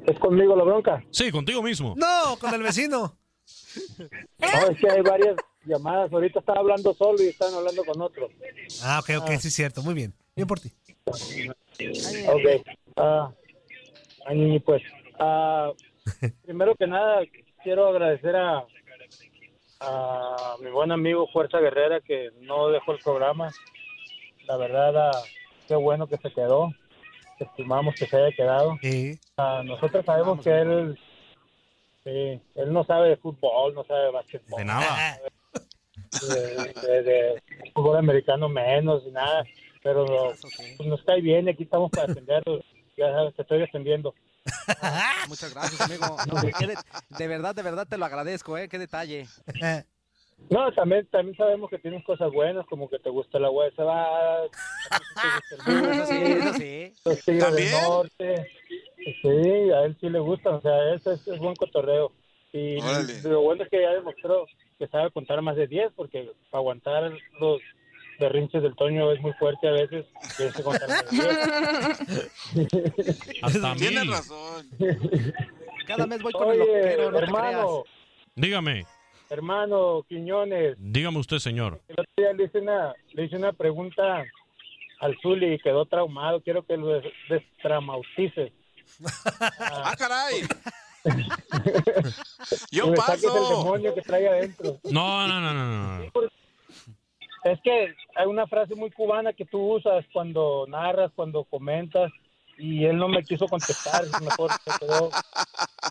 ¿Es 0.07 0.19
conmigo 0.19 0.57
la 0.57 0.65
bronca? 0.65 1.05
Sí, 1.11 1.31
contigo 1.31 1.63
mismo. 1.63 1.95
No, 1.97 2.37
con 2.39 2.53
el 2.55 2.63
vecino. 2.63 3.17
No, 4.39 4.49
es 4.71 4.79
que 4.79 4.91
hay 4.91 5.03
varias 5.03 5.37
llamadas. 5.65 6.13
Ahorita 6.13 6.41
estaba 6.41 6.61
hablando 6.61 6.93
solo 6.95 7.23
y 7.23 7.29
están 7.29 7.53
hablando 7.55 7.85
con 7.85 8.01
otro. 8.01 8.29
Ah, 8.83 8.99
ok, 9.01 9.11
ok, 9.21 9.31
sí 9.39 9.49
es 9.49 9.55
cierto. 9.55 9.83
Muy 9.83 9.95
bien. 9.95 10.15
Bien 10.35 10.47
por 10.49 10.59
ti. 10.59 10.73
Ok. 11.07 12.67
Ah, 12.97 13.31
ay, 14.29 14.59
pues, 14.61 14.83
ah, 15.19 15.73
primero 16.45 16.75
que 16.75 16.87
nada, 16.87 17.23
quiero 17.63 17.89
agradecer 17.89 18.37
a, 18.37 18.65
a 19.81 20.57
mi 20.61 20.71
buen 20.71 20.91
amigo 20.93 21.29
Fuerza 21.33 21.59
Guerrera 21.61 22.01
que 22.01 22.31
no 22.41 22.69
dejó 22.69 22.93
el 22.93 22.99
programa. 22.99 23.51
La 24.47 24.57
verdad, 24.57 24.97
ah, 25.11 25.23
qué 25.67 25.75
bueno 25.75 26.07
que 26.07 26.17
se 26.19 26.33
quedó. 26.33 26.73
Estimamos 27.39 27.95
que 27.95 28.07
se 28.07 28.17
haya 28.17 28.35
quedado. 28.35 28.77
Sí. 28.83 29.19
Ah, 29.37 29.63
nosotros 29.65 30.05
sabemos 30.05 30.43
que 30.43 30.51
él, 30.51 30.99
sí, 32.03 32.41
él 32.57 32.73
no 32.73 32.83
sabe 32.85 33.11
de 33.11 33.17
fútbol, 33.17 33.75
no 33.75 33.85
sabe 33.85 34.05
de 34.07 34.11
básquetbol. 34.11 34.59
De 34.59 34.65
nada. 34.65 35.19
de, 36.29 36.89
de- 36.89 37.03
de 37.03 37.43
fútbol 37.75 37.97
americano 37.99 38.49
menos 38.49 39.05
y 39.07 39.11
nada, 39.11 39.45
pero 39.83 40.05
pues, 40.07 40.41
nos 40.87 41.03
cae 41.05 41.21
bien 41.21 41.47
y 41.47 41.51
aquí 41.51 41.63
estamos 41.65 41.91
para 41.91 42.07
defenderlo. 42.09 42.61
Ya 42.99 43.13
sabes, 43.13 43.35
te 43.35 43.43
estoy 43.43 43.61
defendiendo. 43.61 44.15
Muchas 45.29 45.55
gracias, 45.55 45.81
amigo. 45.81 46.17
No, 46.27 46.41
de, 46.43 46.77
de 47.17 47.29
verdad, 47.29 47.55
de 47.55 47.63
verdad 47.63 47.87
te 47.89 47.97
lo 47.97 48.05
agradezco, 48.05 48.59
¿eh? 48.59 48.69
Qué 48.69 48.79
detalle. 48.79 49.27
No, 50.51 50.71
también, 50.73 51.05
también 51.09 51.37
sabemos 51.37 51.69
que 51.69 51.81
tienes 51.81 52.05
cosas 52.05 52.31
buenas, 52.31 52.65
como 52.67 52.89
que 52.89 53.01
te 53.01 53.11
gusta 53.11 53.41
la 53.41 53.51
huesa, 53.51 53.83
va, 53.83 54.45
Eso 54.45 56.07
sí, 56.07 56.15
eso 56.15 56.53
sí. 56.55 56.95
los 57.05 57.25
tigres 57.25 57.45
¿También? 57.45 57.71
del 57.73 57.83
norte. 57.83 58.51
Sí, 59.21 59.71
a 59.73 59.83
él 59.83 59.97
sí 60.01 60.09
le 60.09 60.21
gusta, 60.21 60.51
o 60.51 60.61
sea, 60.61 60.95
eso 60.95 61.11
es, 61.11 61.27
es 61.27 61.39
buen 61.41 61.57
cotorreo. 61.57 62.13
Y 62.53 62.81
Órale. 62.81 63.21
lo 63.23 63.41
bueno 63.41 63.65
es 63.65 63.69
que 63.69 63.83
ya 63.83 63.91
demostró 63.91 64.47
que 64.79 64.87
sabe 64.87 65.11
contar 65.11 65.43
más 65.43 65.57
de 65.57 65.67
10, 65.67 65.93
porque 65.97 66.31
para 66.51 66.61
aguantar 66.61 67.13
los 67.41 67.61
berrinches 68.19 68.63
del 68.63 68.75
Toño 68.77 69.13
es 69.13 69.21
muy 69.21 69.33
fuerte 69.35 69.69
a 69.69 69.73
veces. 69.73 70.07
Tienes 70.37 70.55
que 70.55 70.63
contar 70.63 70.89
más 70.89 71.11
de 71.11 71.17
10. 72.55 73.43
Hasta 73.43 73.75
Tienes 73.75 74.01
mil. 74.05 74.11
razón. 74.11 74.69
Cada 75.87 76.07
mes 76.07 76.23
voy 76.23 76.33
con 76.33 76.51
el 76.53 76.59
loquero, 76.59 77.11
no 77.11 77.19
te 77.19 77.25
creas. 77.27 77.29
hermano, 77.29 77.85
Dígame, 78.35 78.87
hermano 79.31 80.05
Quiñones, 80.09 80.77
dígame 80.79 81.19
usted, 81.19 81.39
señor. 81.39 81.81
el 81.89 81.95
otro 82.01 82.13
día 82.17 82.33
le 82.35 82.45
hice 82.45 82.59
una, 82.59 82.95
le 83.13 83.25
hice 83.25 83.37
una 83.37 83.53
pregunta 83.53 84.25
al 85.01 85.17
Zuli 85.23 85.55
y 85.55 85.59
quedó 85.59 85.87
traumado. 85.87 86.41
Quiero 86.43 86.65
que 86.65 86.77
lo 86.77 86.89
des- 86.89 87.13
destramautices. 87.29 88.53
Ah, 89.61 89.95
caray. 89.99 90.43
Yo 92.71 92.95
saques 92.97 93.25
el 93.25 93.31
paso. 93.31 93.59
demonio 93.59 93.95
que 93.95 94.03
trae 94.03 94.29
adentro. 94.29 94.79
No, 94.85 95.27
no, 95.29 95.41
no, 95.41 95.53
no, 95.55 95.99
no. 95.99 96.11
Es 97.45 97.61
que 97.63 97.95
hay 98.15 98.27
una 98.27 98.47
frase 98.47 98.75
muy 98.75 98.91
cubana 98.91 99.33
que 99.33 99.45
tú 99.45 99.77
usas 99.77 100.05
cuando 100.13 100.67
narras, 100.69 101.13
cuando 101.15 101.45
comentas, 101.45 102.11
y 102.57 102.85
él 102.85 102.97
no 102.97 103.09
me 103.09 103.23
quiso 103.23 103.47
contestar. 103.47 104.05
Mejor 104.21 104.51
se 104.65 104.79
quedó. 104.79 105.11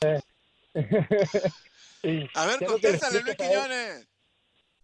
eh, 0.01 0.21
sí. 2.01 2.27
A 2.35 2.45
ver, 2.45 2.65
contéstale, 2.65 3.21
Luis. 3.21 3.35
Quiñones. 3.37 4.07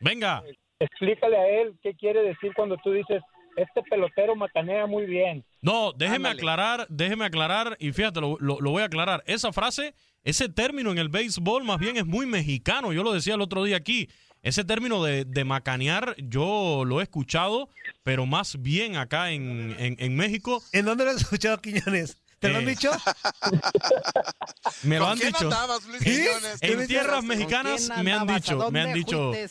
Venga. 0.00 0.42
Explícale 0.80 1.36
a 1.36 1.48
él 1.62 1.74
qué 1.82 1.94
quiere 1.94 2.22
decir 2.22 2.52
cuando 2.54 2.76
tú 2.84 2.92
dices, 2.92 3.20
este 3.56 3.82
pelotero 3.90 4.36
macanea 4.36 4.86
muy 4.86 5.06
bien. 5.06 5.44
No, 5.60 5.92
déjeme 5.92 6.16
Ándale. 6.28 6.38
aclarar, 6.38 6.86
déjeme 6.88 7.24
aclarar, 7.24 7.76
y 7.80 7.92
fíjate, 7.92 8.20
lo, 8.20 8.36
lo- 8.38 8.60
lo 8.60 8.70
voy 8.70 8.82
a 8.82 8.86
aclarar. 8.86 9.24
Esa 9.26 9.52
frase, 9.52 9.94
ese 10.22 10.48
término 10.48 10.92
en 10.92 10.98
el 10.98 11.08
béisbol 11.08 11.64
más 11.64 11.78
bien 11.78 11.96
es 11.96 12.06
muy 12.06 12.26
mexicano. 12.26 12.92
Yo 12.92 13.02
lo 13.02 13.12
decía 13.12 13.34
el 13.34 13.40
otro 13.40 13.64
día 13.64 13.76
aquí. 13.76 14.08
Ese 14.42 14.62
término 14.64 15.02
de, 15.02 15.24
de 15.24 15.44
macanear, 15.44 16.14
yo 16.18 16.84
lo 16.86 17.00
he 17.00 17.02
escuchado, 17.02 17.68
pero 18.04 18.24
más 18.24 18.62
bien 18.62 18.94
acá 18.96 19.32
en, 19.32 19.74
en- 19.80 19.96
en 19.98 20.14
México. 20.16 20.62
¿En 20.72 20.84
dónde 20.84 21.04
lo 21.04 21.10
has 21.10 21.22
escuchado, 21.22 21.58
Quiñones? 21.60 22.22
¿Te 22.38 22.48
lo 22.50 22.58
han 22.58 22.64
Eh, 22.64 22.70
dicho? 22.70 22.90
Me 24.82 24.98
lo 24.98 25.04
¿Con 25.04 25.12
han 25.12 25.18
dicho. 25.18 25.38
andabas, 25.44 25.84
Luis. 25.86 26.02
En 26.06 26.78
¿Qué 26.78 26.86
tierras 26.86 27.24
mexicanas 27.24 27.86
¿Con 27.88 27.94
quién 27.94 28.04
me 28.04 28.12
han 28.12 28.26
dicho, 28.26 28.70
me 28.70 28.80
han 28.82 28.92
dicho, 28.92 29.32
eh, 29.34 29.48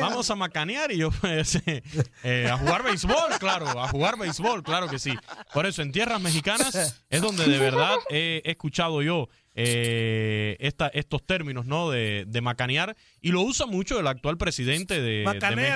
vamos 0.00 0.30
a 0.30 0.34
macanear 0.34 0.90
y 0.92 0.98
yo 0.98 1.10
pues, 1.10 1.56
eh, 1.66 1.82
eh, 2.24 2.48
a 2.50 2.56
jugar 2.58 2.82
béisbol, 2.82 3.38
claro, 3.38 3.68
a 3.80 3.88
jugar 3.88 4.18
béisbol, 4.18 4.62
claro 4.62 4.88
que 4.88 4.98
sí. 4.98 5.14
Por 5.52 5.66
eso 5.66 5.82
en 5.82 5.92
tierras 5.92 6.20
mexicanas 6.20 6.74
es 7.10 7.20
donde 7.20 7.46
de 7.46 7.58
verdad 7.58 7.96
he 8.10 8.42
escuchado 8.44 9.02
yo 9.02 9.28
eh, 9.54 10.56
esta, 10.60 10.88
estos 10.88 11.22
términos, 11.24 11.66
¿no? 11.66 11.90
De, 11.90 12.24
de 12.26 12.40
macanear. 12.40 12.96
Y 13.20 13.32
lo 13.32 13.42
usa 13.42 13.66
mucho 13.66 14.00
el 14.00 14.06
actual 14.06 14.38
presidente 14.38 15.00
de, 15.00 15.24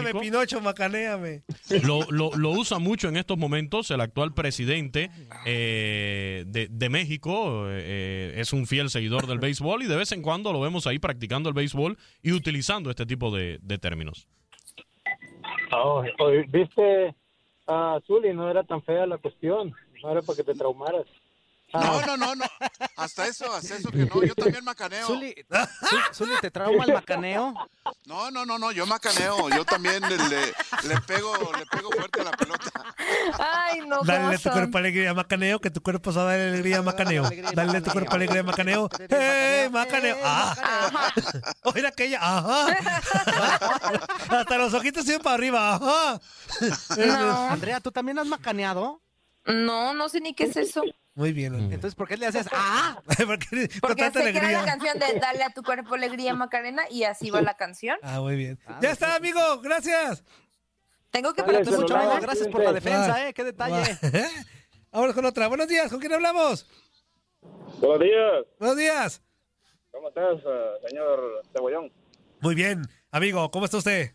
México. 0.05 0.21
Pinocho, 0.21 0.61
macanéame. 0.61 1.43
Lo, 1.83 2.01
lo- 2.11 2.35
lo 2.37 2.51
usa 2.51 2.79
mucho 2.79 3.09
en 3.09 3.17
estos 3.17 3.37
momentos 3.39 3.91
el 3.91 4.01
actual 4.01 4.33
presidente 4.35 5.11
eh, 5.45 6.45
de, 6.47 6.69
de 6.71 6.89
México. 6.89 7.67
eh, 7.69 8.35
es 8.37 8.53
un 8.53 8.67
fiel 8.67 8.89
seguidor 8.91 9.27
del 9.27 9.39
béisbol 9.39 9.83
y 9.83 9.87
de 9.87 9.97
vez 9.97 10.13
en 10.13 10.23
cuando 10.23 10.53
lo 10.53 10.61
vemos 10.61 10.87
ahí 10.87 10.99
practicando 10.99 11.49
el 11.49 11.55
béisbol 11.55 11.97
y 12.23 12.33
utilizando 12.33 12.91
este 12.91 13.07
tipo 13.07 13.35
de, 13.35 13.59
de 13.63 13.79
términos. 13.79 14.27
Oh, 15.73 16.03
oh, 16.19 16.31
Viste, 16.49 17.15
ah, 17.67 17.99
Zuli, 18.07 18.33
no 18.33 18.51
era 18.51 18.63
tan 18.65 18.83
fea 18.83 19.07
la 19.07 19.19
cuestión. 19.19 19.75
No 20.03 20.13
era 20.13 20.23
para 20.23 20.37
que 20.37 20.45
te 20.45 20.55
traumaras. 20.55 21.07
No, 21.73 22.01
no, 22.07 22.17
no, 22.17 22.35
no. 22.37 22.45
Hasta 22.97 23.27
eso, 23.27 23.53
hasta 23.53 23.75
eso 23.77 23.91
que 23.91 24.07
no. 24.07 24.23
Yo 24.23 24.35
también 24.35 24.65
macaneo. 24.65 25.07
Zuli, 25.07 25.35
Zuli- 26.13 26.41
¿te 26.41 26.51
trauma 26.51 26.85
el 26.85 26.93
macaneo? 26.95 27.55
No, 28.07 28.31
no, 28.31 28.47
no, 28.47 28.59
no. 28.59 28.71
Yo 28.73 28.87
macaneo. 28.87 29.49
Yo 29.51 29.65
también 29.65 30.01
le, 30.03 30.17
le- 30.17 31.01
pego, 31.07 31.35
le 31.59 31.67
pego 31.67 31.91
fuerte 31.91 32.21
a 32.21 32.25
la 32.25 32.31
pelota. 32.33 32.71
Ay, 33.39 33.81
no, 33.87 34.01
Dale 34.05 34.37
a 34.37 34.39
tu 34.39 34.51
cuerpo 34.51 34.79
alegría, 34.79 35.13
macaneo, 35.13 35.61
que 35.61 35.71
tu 35.71 35.83
cuerpo 35.83 36.13
sabe 36.13 36.39
dar 36.39 36.49
alegría, 36.49 36.83
macaneo. 36.83 37.25
Dale 37.53 37.79
a 37.79 37.83
tu 37.83 37.91
cuerpo 37.91 38.15
alegría, 38.15 38.43
macaneo. 38.43 38.89
¡Hey, 39.11 39.69
macaneo! 39.71 40.17
¡Ah! 40.25 41.13
Oye, 41.65 41.87
aquella, 41.87 42.19
ajá. 42.23 42.67
Hasta 44.31 44.57
los 44.59 44.73
ojitos 44.75 45.05
siguen 45.05 45.21
para 45.21 45.35
arriba, 45.35 45.75
ajá. 45.75 46.21
No. 46.97 47.49
Andrea, 47.51 47.81
¿tú 47.81 47.91
también 47.91 48.19
has 48.19 48.27
macaneado? 48.27 49.01
No, 49.45 49.95
no 49.95 50.09
sé 50.09 50.21
ni 50.21 50.35
qué 50.35 50.45
es 50.45 50.57
eso. 50.57 50.83
Muy 51.17 51.33
bien. 51.33 51.55
Entonces, 51.55 51.95
¿por 51.95 52.07
qué 52.07 52.19
le 52.19 52.27
haces 52.27 52.47
ah? 52.53 53.01
Porque, 53.27 53.47
con 53.49 53.81
Porque 53.81 54.03
tanta 54.03 54.23
sé 54.23 54.33
que 54.33 54.39
era 54.39 54.51
la 54.53 54.59
alegría. 54.61 54.65
canción 54.67 54.99
de 54.99 55.19
Dale 55.19 55.45
a 55.45 55.51
tu 55.51 55.63
cuerpo 55.63 55.95
alegría, 55.95 56.35
Macarena, 56.35 56.83
y 56.91 57.05
así 57.05 57.31
va 57.31 57.41
la 57.41 57.57
canción. 57.57 57.99
Ah, 58.03 58.21
muy 58.21 58.37
bien. 58.37 58.59
Ya 58.83 58.91
está, 58.91 59.17
amigo. 59.17 59.41
Gracias. 59.63 60.23
Tengo 61.11 61.33
que 61.33 61.43
practicar 61.43 61.81
mucho, 61.81 61.97
amigo. 61.97 62.19
Gracias 62.21 62.49
por 62.49 62.63
la 62.63 62.73
defensa, 62.75 63.27
¿eh? 63.27 63.33
Qué 63.33 63.45
detalle. 63.45 63.99
Vámonos 64.93 65.15
con 65.15 65.25
otra. 65.25 65.49
Buenos 65.49 65.69
días. 65.69 65.91
¿Con 65.91 66.01
quién 66.01 66.13
hablamos? 66.13 66.67
Buenos 67.81 68.01
días. 68.01 68.45
Buenos 68.59 68.77
días. 68.77 69.23
¿Cómo 69.91 70.09
estás, 70.09 70.37
eh, 70.47 70.87
señor 70.87 71.43
Cebollón? 71.51 71.91
Muy 72.41 72.55
bien. 72.55 72.83
Amigo, 73.11 73.51
¿cómo 73.51 73.65
está 73.65 73.79
usted? 73.79 74.11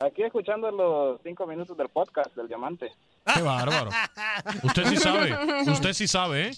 Aquí 0.00 0.22
escuchando 0.22 0.70
los 0.70 1.18
cinco 1.22 1.46
minutos 1.46 1.74
del 1.78 1.88
podcast 1.88 2.36
del 2.36 2.48
Diamante. 2.48 2.92
Qué 3.34 3.42
bárbaro. 3.42 3.90
Usted 4.62 4.84
sí 4.86 4.96
sabe. 4.96 5.70
Usted 5.70 5.92
sí 5.92 6.08
sabe, 6.08 6.48
¿eh? 6.48 6.52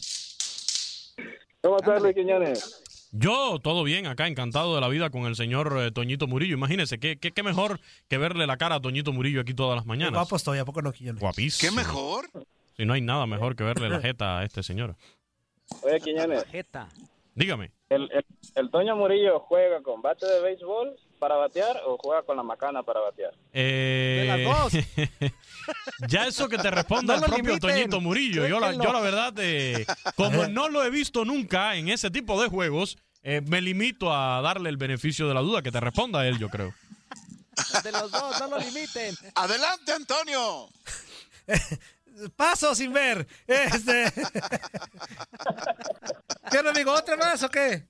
¿Cómo 1.62 1.76
estás, 1.78 2.02
Luis 2.02 2.14
Quiñones? 2.14 2.82
Yo, 3.16 3.60
todo 3.62 3.84
bien, 3.84 4.06
acá 4.06 4.26
encantado 4.26 4.74
de 4.74 4.80
la 4.80 4.88
vida 4.88 5.08
con 5.10 5.26
el 5.26 5.36
señor 5.36 5.72
eh, 5.78 5.92
Toñito 5.92 6.26
Murillo. 6.26 6.54
Imagínese, 6.54 6.98
¿qué, 6.98 7.16
qué, 7.16 7.30
qué 7.30 7.42
mejor 7.44 7.78
que 8.08 8.18
verle 8.18 8.46
la 8.46 8.56
cara 8.56 8.74
a 8.74 8.80
Toñito 8.80 9.12
Murillo 9.12 9.40
aquí 9.40 9.54
todas 9.54 9.76
las 9.76 9.86
mañanas. 9.86 10.14
Guapo 10.14 10.36
estoy, 10.36 10.58
¿a 10.58 10.64
poco 10.64 10.82
no, 10.82 10.92
Quillones? 10.92 11.20
Guapísimo. 11.20 11.70
¿Qué 11.70 11.76
mejor? 11.76 12.28
Si 12.76 12.84
no 12.84 12.92
hay 12.92 13.02
nada 13.02 13.26
mejor 13.26 13.54
que 13.54 13.62
verle 13.62 13.88
la 13.88 14.00
jeta 14.00 14.40
a 14.40 14.44
este 14.44 14.64
señor. 14.64 14.96
Oye, 15.82 16.00
Quiñones, 16.00 16.44
Dígame. 17.34 17.72
¿el, 17.88 18.10
el, 18.12 18.24
el 18.54 18.70
Toño 18.70 18.96
Murillo 18.96 19.40
juega 19.40 19.82
con 19.82 20.02
bate 20.02 20.26
de 20.26 20.40
béisbol 20.40 20.96
para 21.18 21.36
batear 21.36 21.80
o 21.86 21.96
juega 21.98 22.22
con 22.22 22.36
la 22.36 22.42
macana 22.42 22.82
para 22.82 23.00
batear? 23.00 23.34
Eh, 23.52 24.46
ya 26.08 26.26
eso 26.26 26.48
que 26.48 26.58
te 26.58 26.70
responda 26.70 27.16
No 27.16 27.24
el 27.24 27.26
propio 27.26 27.52
limiten. 27.54 27.70
Toñito 27.70 28.00
Murillo. 28.00 28.46
Yo 28.46 28.60
la, 28.60 28.72
yo 28.72 28.92
la 28.92 29.00
verdad, 29.00 29.32
eh, 29.38 29.86
como 30.16 30.46
no 30.48 30.68
lo 30.68 30.84
he 30.84 30.90
visto 30.90 31.24
nunca 31.24 31.76
en 31.76 31.88
ese 31.88 32.10
tipo 32.10 32.40
de 32.40 32.48
juegos, 32.48 32.98
eh, 33.22 33.40
me 33.46 33.60
limito 33.60 34.12
a 34.14 34.40
darle 34.42 34.68
el 34.68 34.76
beneficio 34.76 35.26
de 35.28 35.34
la 35.34 35.40
duda. 35.40 35.62
Que 35.62 35.72
te 35.72 35.80
responda 35.80 36.26
él, 36.26 36.38
yo 36.38 36.48
creo. 36.48 36.74
De 37.82 37.92
los 37.92 38.10
dos, 38.10 38.40
no 38.40 38.48
lo 38.48 38.58
limiten. 38.58 39.14
Adelante, 39.34 39.92
Antonio. 39.92 40.68
Paso 42.36 42.74
sin 42.74 42.92
ver. 42.92 43.26
Este. 43.46 44.12
¿Qué 46.50 46.58
onda, 46.58 46.70
amigo? 46.70 46.92
¿Otra 46.92 47.16
más 47.16 47.42
o 47.42 47.48
qué? 47.48 47.86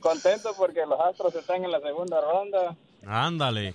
Contento 0.00 0.54
porque 0.56 0.84
los 0.86 0.98
Astros 1.00 1.34
están 1.34 1.64
en 1.64 1.70
la 1.70 1.80
segunda 1.80 2.20
ronda. 2.20 2.76
Ándale. 3.06 3.74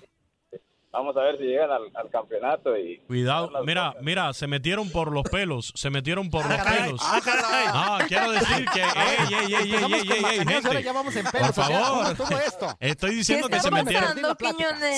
Vamos 0.97 1.15
a 1.15 1.19
ver 1.21 1.37
si 1.37 1.43
llegan 1.43 1.69
al, 1.69 1.83
al 1.93 2.09
campeonato 2.09 2.75
y... 2.75 2.97
Cuidado, 3.05 3.51
mira, 3.63 3.93
mira, 4.01 4.33
se 4.33 4.47
metieron 4.47 4.89
por 4.89 5.11
los 5.11 5.21
pelos, 5.29 5.71
se 5.75 5.91
metieron 5.91 6.31
por 6.31 6.43
los 6.49 6.59
pelos. 6.59 6.99
ah. 7.03 7.21
Ah, 7.67 7.99
quiero 8.07 8.31
decir 8.31 8.65
que, 8.73 8.81
ey, 8.81 8.87
ey, 9.29 9.53
ey, 9.53 9.53
ey, 9.53 9.73
ey, 9.75 10.25
ey, 10.25 10.37
gente, 10.39 10.61
por 10.63 11.31
pelos, 11.31 11.49
o 11.49 11.53
sea, 11.53 12.15
¿cómo 12.17 12.39
favor. 12.39 12.75
Estoy 12.79 13.13
diciendo 13.15 13.47
¿Qué 13.47 13.57
que 13.57 13.61
se 13.61 13.69
metieron, 13.69 14.17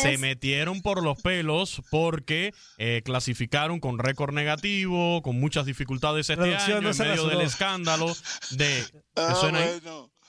se 0.02 0.18
metieron 0.18 0.82
por 0.82 1.04
los 1.04 1.22
pelos 1.22 1.82
porque 1.92 2.54
eh, 2.78 3.02
clasificaron 3.04 3.82
con 3.82 4.00
récord 4.00 4.34
negativo, 4.34 5.22
con 5.22 5.38
muchas 5.38 5.66
dificultades 5.66 6.30
este 6.30 6.56
año, 6.56 6.78
en 6.78 6.98
medio 6.98 7.26
del 7.28 7.42
escándalo 7.42 8.08
de... 8.52 8.86
¿Qué 9.16 9.22
Ah, 9.22 9.36
suena 9.36 9.60
ahí? 9.60 9.82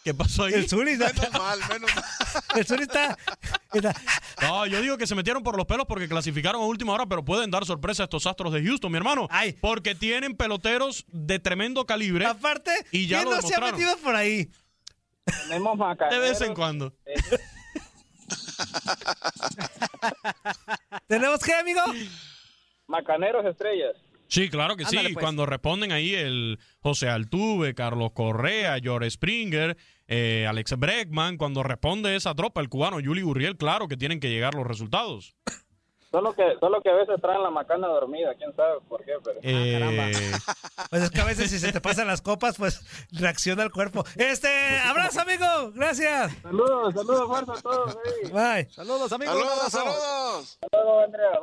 ¿Qué 0.04 0.14
pasó 0.14 0.44
ahí? 0.44 0.54
El 0.54 0.68
Zuli 0.68 0.92
está. 0.92 1.12
Menos 1.12 1.32
mal, 1.32 1.58
menos 1.68 1.94
mal. 1.94 2.04
El 2.56 2.66
Zuli 2.66 2.82
está. 2.84 3.18
está- 3.72 3.94
No, 4.40 4.66
yo 4.66 4.80
digo 4.80 4.96
que 4.96 5.06
se 5.06 5.14
metieron 5.14 5.42
por 5.42 5.56
los 5.56 5.66
pelos 5.66 5.84
porque 5.86 6.08
clasificaron 6.08 6.62
a 6.62 6.64
última 6.64 6.92
hora, 6.94 7.04
pero 7.06 7.22
pueden 7.24 7.50
dar 7.50 7.66
sorpresa 7.66 8.02
a 8.02 8.04
estos 8.04 8.26
astros 8.26 8.52
de 8.52 8.64
Houston, 8.64 8.90
mi 8.90 8.96
hermano. 8.96 9.28
Porque 9.60 9.94
tienen 9.94 10.36
peloteros 10.36 11.04
de 11.08 11.38
tremendo 11.38 11.84
calibre. 11.84 12.24
Aparte, 12.24 12.70
y 12.92 13.06
ya 13.06 13.18
¿quién 13.18 13.30
lo 13.30 13.36
no 13.36 13.42
se 13.46 13.54
ha 13.54 13.60
metido 13.60 13.96
por 13.98 14.14
ahí? 14.14 14.48
Tenemos 15.48 15.78
De 16.10 16.18
vez 16.18 16.40
en 16.40 16.54
cuando. 16.54 16.94
¿Tenemos 21.06 21.40
qué, 21.40 21.52
amigo? 21.54 21.80
Macaneros 22.86 23.44
estrellas. 23.44 23.96
Sí, 24.30 24.48
claro 24.48 24.76
que 24.76 24.84
Ándale, 24.84 25.08
sí. 25.08 25.14
pues. 25.14 25.24
Cuando 25.24 25.44
responden 25.44 25.90
ahí 25.90 26.14
el 26.14 26.58
José 26.80 27.08
Altuve, 27.08 27.74
Carlos 27.74 28.12
Correa, 28.12 28.78
George 28.80 29.10
Springer, 29.10 29.76
eh, 30.06 30.46
Alex 30.48 30.78
Bregman, 30.78 31.36
cuando 31.36 31.62
responde 31.64 32.14
esa 32.14 32.34
tropa, 32.34 32.60
el 32.60 32.68
cubano 32.68 33.00
Yuli 33.00 33.22
Gurriel, 33.22 33.56
claro 33.56 33.88
que 33.88 33.96
tienen 33.96 34.20
que 34.20 34.30
llegar 34.30 34.54
los 34.54 34.66
resultados. 34.66 35.34
Solo 36.12 36.32
que, 36.32 36.42
solo 36.58 36.80
que 36.82 36.90
a 36.90 36.94
veces 36.94 37.20
traen 37.20 37.42
la 37.42 37.50
macana 37.50 37.86
dormida, 37.86 38.34
quién 38.36 38.54
sabe 38.56 38.80
por 38.88 39.04
qué, 39.04 39.12
pero... 39.22 39.38
Eh, 39.42 40.32
Pues 40.90 41.02
es 41.02 41.10
que 41.10 41.20
a 41.20 41.24
veces 41.24 41.50
si 41.50 41.60
se 41.60 41.72
te 41.72 41.80
pasan 41.80 42.08
las 42.08 42.20
copas, 42.20 42.56
pues 42.56 42.80
reacciona 43.12 43.62
el 43.62 43.70
cuerpo. 43.70 44.04
Este, 44.16 44.48
abrazo, 44.80 45.20
amigo. 45.20 45.70
Gracias. 45.72 46.32
Saludos, 46.42 46.94
saludos, 46.94 47.28
fuerza 47.28 47.52
a 47.52 47.62
todos. 47.62 47.98
Bye. 48.32 48.68
Saludos, 48.70 49.12
amigos. 49.12 49.34
Saludos, 49.36 49.70
saludos. 49.70 50.58
Saludos, 50.72 51.04
Andrea. 51.04 51.40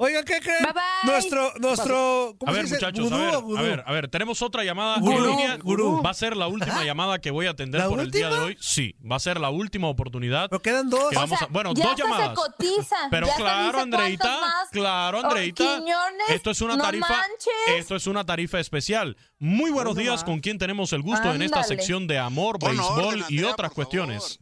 Oigan, 0.00 0.24
¿qué 0.24 0.38
creen? 0.40 0.62
Bye, 0.62 0.72
bye. 0.72 0.82
Nuestro, 1.12 1.52
nuestro, 1.58 2.34
¿cómo 2.38 2.50
a 2.50 2.54
se 2.54 2.56
ver, 2.60 2.64
dice? 2.66 2.74
muchachos, 2.76 3.04
Gurú 3.10 3.16
a 3.16 3.26
ver, 3.26 3.34
o 3.34 3.42
gurú. 3.42 3.58
a 3.58 3.62
ver, 3.62 3.82
a 3.84 3.92
ver, 3.92 4.08
tenemos 4.08 4.40
otra 4.42 4.62
llamada 4.62 4.98
Gurú, 5.00 5.16
en 5.24 5.30
línea. 5.30 5.56
gurú. 5.56 6.02
Va 6.04 6.10
a 6.10 6.14
ser 6.14 6.36
la 6.36 6.46
última 6.46 6.84
llamada 6.84 7.18
que 7.20 7.32
voy 7.32 7.46
a 7.46 7.50
atender 7.50 7.80
¿La 7.80 7.88
por 7.88 7.98
el 8.00 8.10
día 8.12 8.28
de 8.30 8.38
hoy. 8.38 8.56
Sí, 8.60 8.94
va 9.10 9.16
a 9.16 9.18
ser 9.18 9.40
la 9.40 9.50
última 9.50 9.88
oportunidad. 9.88 10.48
Pero 10.50 10.62
quedan 10.62 10.88
dos. 10.88 11.10
que 11.10 11.16
O 11.16 11.20
vamos 11.20 11.38
sea, 11.38 11.46
a- 11.48 11.50
bueno, 11.50 11.72
ya 11.74 11.84
dos 11.84 11.96
llamadas. 11.96 12.28
se 12.28 12.34
cotiza. 12.34 12.96
Pero 13.10 13.26
ya 13.26 13.34
claro, 13.36 13.80
Andreita, 13.80 14.40
más. 14.40 14.68
claro, 14.70 15.18
Andreita. 15.24 15.64
Quiñones, 15.64 16.30
esto 16.30 16.50
es 16.52 16.60
una 16.60 16.76
no 16.76 16.84
tarifa, 16.84 17.08
manches. 17.08 17.52
esto 17.78 17.96
es 17.96 18.06
una 18.06 18.24
tarifa 18.24 18.60
especial. 18.60 19.16
Muy 19.40 19.70
buenos 19.72 19.96
No 19.96 20.00
días, 20.00 20.14
más. 20.14 20.24
con 20.24 20.38
quien 20.38 20.58
tenemos 20.58 20.92
el 20.92 21.02
gusto 21.02 21.34
en 21.34 21.42
esta 21.42 21.64
sección 21.64 22.06
de 22.06 22.18
amor, 22.18 22.60
Pon 22.60 22.70
béisbol 22.76 23.04
orden, 23.04 23.24
y 23.28 23.42
otras 23.42 23.72
cuestiones. 23.72 24.38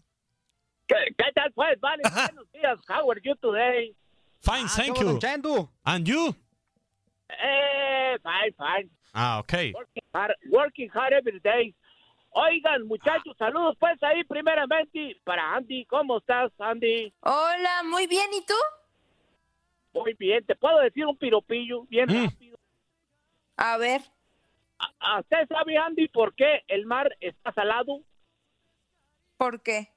¿Qué, 0.86 0.94
qué 1.16 1.24
tal, 1.34 1.50
pues, 1.54 1.80
Vale? 1.80 2.02
Buenos 2.32 2.52
días. 2.52 2.78
How 2.88 3.10
are 3.10 3.20
you 3.24 3.34
today? 3.36 3.96
Fine, 4.46 4.66
Ah, 4.68 4.72
thank 4.76 4.96
¿cómo, 4.96 5.12
you. 5.12 5.18
Chandu? 5.18 5.68
And 5.84 6.06
you? 6.06 6.34
Eh, 7.28 8.16
fine, 8.22 8.52
fine. 8.56 8.90
Ah, 9.12 9.40
ok. 9.40 9.52
Working 9.74 10.02
hard, 10.14 10.34
working 10.50 10.90
hard 10.94 11.12
every 11.14 11.40
day. 11.40 11.74
Oigan, 12.30 12.86
muchachos, 12.86 13.34
saludos 13.38 13.76
pues 13.80 14.00
ahí 14.02 14.22
primeramente 14.24 15.16
para 15.24 15.54
Andy. 15.56 15.84
¿Cómo 15.86 16.18
estás, 16.18 16.52
Andy? 16.60 17.12
Hola, 17.20 17.82
muy 17.84 18.06
bien. 18.06 18.28
¿Y 18.34 18.44
tú? 18.46 18.54
Muy 19.94 20.14
bien. 20.18 20.44
¿Te 20.44 20.54
puedo 20.54 20.78
decir 20.80 21.06
un 21.06 21.16
piropillo 21.16 21.82
bien 21.86 22.06
Mm. 22.08 22.24
rápido? 22.26 22.56
A 23.56 23.76
ver. 23.78 24.02
¿A- 25.00 25.20
¿Usted 25.20 25.48
sabe, 25.48 25.76
Andy, 25.78 26.06
por 26.08 26.34
qué 26.34 26.62
el 26.68 26.84
mar 26.86 27.16
está 27.20 27.52
salado? 27.54 28.00
¿Por 29.38 29.62
qué? 29.62 29.88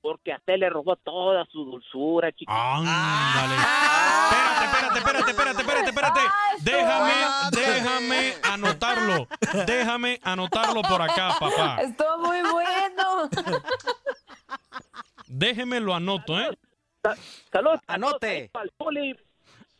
Porque 0.00 0.32
a 0.32 0.36
usted 0.36 0.56
le 0.56 0.70
robó 0.70 0.96
toda 0.96 1.44
su 1.46 1.64
dulzura, 1.64 2.32
chiquito. 2.32 2.52
Ándale. 2.52 3.54
Ah. 3.58 4.60
Espérate, 4.62 4.98
espérate, 4.98 5.30
espérate, 5.30 5.60
espérate, 5.60 5.88
espérate, 5.90 5.90
espérate. 5.90 6.20
Déjame, 6.60 7.12
déjame 7.52 8.34
anotarlo. 8.42 9.28
Déjame 9.66 10.20
anotarlo 10.22 10.82
por 10.82 11.02
acá, 11.02 11.36
papá. 11.38 11.82
Estuvo 11.82 12.18
muy 12.18 12.40
bueno. 12.42 13.28
Déjeme 15.26 15.80
lo 15.80 15.94
anoto, 15.94 16.38
¿eh? 16.38 16.58
Saludos. 17.52 17.80
Anote. 17.86 18.50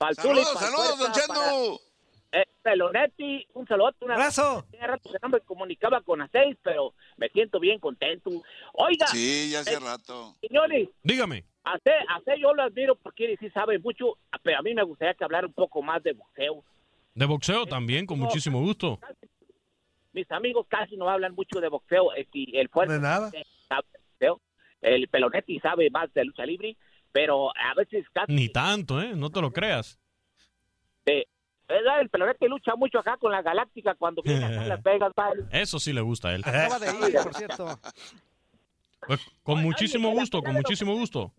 Saludos, 0.00 0.48
saludos, 0.58 0.98
don 0.98 1.12
Chendo. 1.12 1.80
Eh, 2.32 2.44
Pelonetti, 2.62 3.46
un 3.54 3.66
saludo. 3.66 3.92
Un 4.00 4.10
abrazo. 4.12 4.66
Tenía 4.70 4.86
rato 4.86 5.10
que 5.10 5.18
no 5.22 5.28
me 5.28 5.40
comunicaba 5.40 6.00
con 6.02 6.20
Aceis, 6.22 6.56
pero 6.62 6.94
me 7.16 7.28
siento 7.30 7.58
bien 7.58 7.78
contento. 7.78 8.30
Oiga. 8.74 9.06
Sí, 9.08 9.50
ya 9.50 9.60
hace 9.60 9.74
eh, 9.74 9.80
rato. 9.80 10.36
Señores, 10.40 10.88
Dígame. 11.02 11.44
Hace, 11.64 11.90
hace 12.08 12.40
yo 12.40 12.54
lo 12.54 12.62
admiro 12.62 12.94
porque 12.94 13.36
sí 13.38 13.50
sabe 13.50 13.78
mucho, 13.78 14.16
pero 14.42 14.58
a 14.58 14.62
mí 14.62 14.74
me 14.74 14.82
gustaría 14.82 15.14
que 15.14 15.24
hablar 15.24 15.44
un 15.44 15.52
poco 15.52 15.82
más 15.82 16.02
de 16.02 16.12
boxeo. 16.14 16.64
De 17.14 17.26
boxeo 17.26 17.66
también, 17.66 18.06
con 18.06 18.18
muchísimo 18.18 18.60
gusto. 18.60 18.98
Mis 20.12 20.30
amigos 20.30 20.66
casi 20.68 20.96
no 20.96 21.08
hablan 21.08 21.34
mucho 21.34 21.60
de 21.60 21.68
boxeo. 21.68 22.14
eh, 22.14 22.26
y 22.32 22.56
el 22.56 22.68
fuerte 22.68 22.94
De 22.94 23.00
nada. 23.00 23.30
sabe 23.68 23.86
de 24.20 24.28
boxeo. 24.30 24.40
El 24.80 25.08
Pelonetti 25.08 25.58
sabe 25.60 25.90
más 25.90 26.12
de 26.14 26.24
lucha 26.24 26.46
libre, 26.46 26.76
pero 27.12 27.50
a 27.50 27.74
veces 27.76 28.06
casi 28.12 28.32
Ni 28.32 28.48
tanto, 28.48 29.00
¿eh? 29.02 29.12
No 29.14 29.30
te 29.30 29.40
lo 29.40 29.52
creas. 29.52 29.98
de- 31.04 31.26
¿verdad? 31.70 32.00
El 32.00 32.08
Pelonetti 32.08 32.46
lucha 32.48 32.74
mucho 32.76 32.98
acá 32.98 33.16
con 33.16 33.32
la 33.32 33.42
Galáctica 33.42 33.94
cuando 33.94 34.22
viene 34.22 34.44
acá 34.44 34.62
a 34.62 34.66
Las 34.66 34.82
Vegas. 34.84 35.12
¿vale? 35.16 35.44
Eso 35.52 35.78
sí 35.78 35.92
le 35.92 36.00
gusta 36.00 36.28
a 36.28 36.34
él. 36.34 36.42
Acaba 36.44 36.78
de 36.78 36.86
ir, 37.08 37.16
por 37.22 37.34
cierto. 37.34 37.78
Pues, 39.06 39.20
con 39.42 39.62
muchísimo 39.62 40.10
gusto, 40.10 40.42
con 40.42 40.54
muchísimo 40.54 40.94
gusto. 40.94 41.32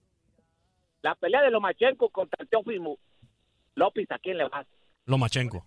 La 1.01 1.15
pelea 1.15 1.41
de 1.41 1.51
Lomachenko 1.51 2.09
contra 2.09 2.37
el 2.41 2.47
Teófimo 2.47 2.97
López, 3.75 4.09
¿a 4.11 4.19
quién 4.19 4.37
le 4.37 4.47
vas? 4.47 4.65
Lomachenko. 5.05 5.65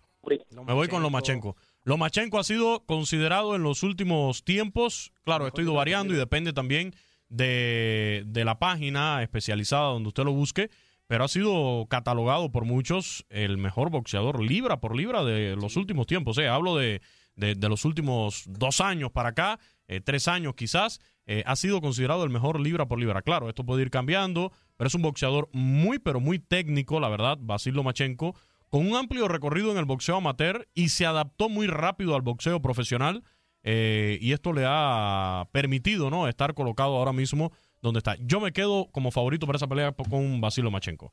Me 0.66 0.72
voy 0.72 0.88
con 0.88 1.02
Lomachenko. 1.02 1.56
Lomachenko 1.84 2.38
ha 2.38 2.44
sido 2.44 2.84
considerado 2.86 3.56
en 3.56 3.62
los 3.62 3.82
últimos 3.82 4.42
tiempos, 4.44 5.12
claro, 5.24 5.46
esto 5.46 5.60
ha 5.60 5.64
ido 5.64 5.74
variando 5.74 6.14
y 6.14 6.16
depende 6.16 6.52
también 6.52 6.94
de, 7.28 8.22
de 8.26 8.44
la 8.44 8.58
página 8.58 9.22
especializada 9.22 9.88
donde 9.88 10.08
usted 10.08 10.24
lo 10.24 10.32
busque, 10.32 10.70
pero 11.06 11.24
ha 11.24 11.28
sido 11.28 11.86
catalogado 11.88 12.50
por 12.50 12.64
muchos 12.64 13.26
el 13.28 13.58
mejor 13.58 13.90
boxeador 13.90 14.42
libra 14.42 14.80
por 14.80 14.96
libra 14.96 15.24
de 15.24 15.56
los 15.56 15.76
últimos 15.76 16.06
tiempos. 16.06 16.38
eh. 16.38 16.48
Hablo 16.48 16.76
de, 16.76 17.00
de- 17.36 17.54
de 17.54 17.68
los 17.68 17.84
últimos 17.84 18.44
dos 18.46 18.80
años 18.80 19.10
para 19.12 19.30
acá, 19.30 19.58
eh, 19.88 20.00
tres 20.00 20.28
años 20.28 20.54
quizás, 20.54 21.00
eh, 21.26 21.42
ha 21.46 21.56
sido 21.56 21.80
considerado 21.80 22.24
el 22.24 22.30
mejor 22.30 22.60
libra 22.60 22.86
por 22.86 22.98
libra. 22.98 23.22
Claro, 23.22 23.48
esto 23.48 23.64
puede 23.64 23.82
ir 23.82 23.90
cambiando, 23.90 24.52
pero 24.76 24.88
es 24.88 24.94
un 24.94 25.02
boxeador 25.02 25.48
muy, 25.52 25.98
pero 25.98 26.20
muy 26.20 26.38
técnico, 26.38 27.00
la 27.00 27.08
verdad, 27.08 27.38
Basil 27.40 27.74
Lomachenko, 27.74 28.34
con 28.70 28.86
un 28.86 28.96
amplio 28.96 29.28
recorrido 29.28 29.70
en 29.70 29.78
el 29.78 29.84
boxeo 29.84 30.16
amateur 30.16 30.66
y 30.74 30.88
se 30.88 31.06
adaptó 31.06 31.48
muy 31.48 31.66
rápido 31.66 32.14
al 32.14 32.22
boxeo 32.22 32.60
profesional. 32.60 33.22
eh, 33.66 34.18
y 34.20 34.32
esto 34.32 34.52
le 34.52 34.64
ha 34.66 35.48
permitido 35.52 36.10
no 36.10 36.28
estar 36.28 36.52
colocado 36.52 36.96
ahora 36.96 37.14
mismo 37.14 37.50
donde 37.84 37.98
está. 37.98 38.16
Yo 38.20 38.40
me 38.40 38.52
quedo 38.52 38.86
como 38.90 39.10
favorito 39.10 39.46
para 39.46 39.56
esa 39.56 39.66
pelea 39.68 39.92
con 39.92 40.40
Basil 40.40 40.64
Lomachenko. 40.64 41.12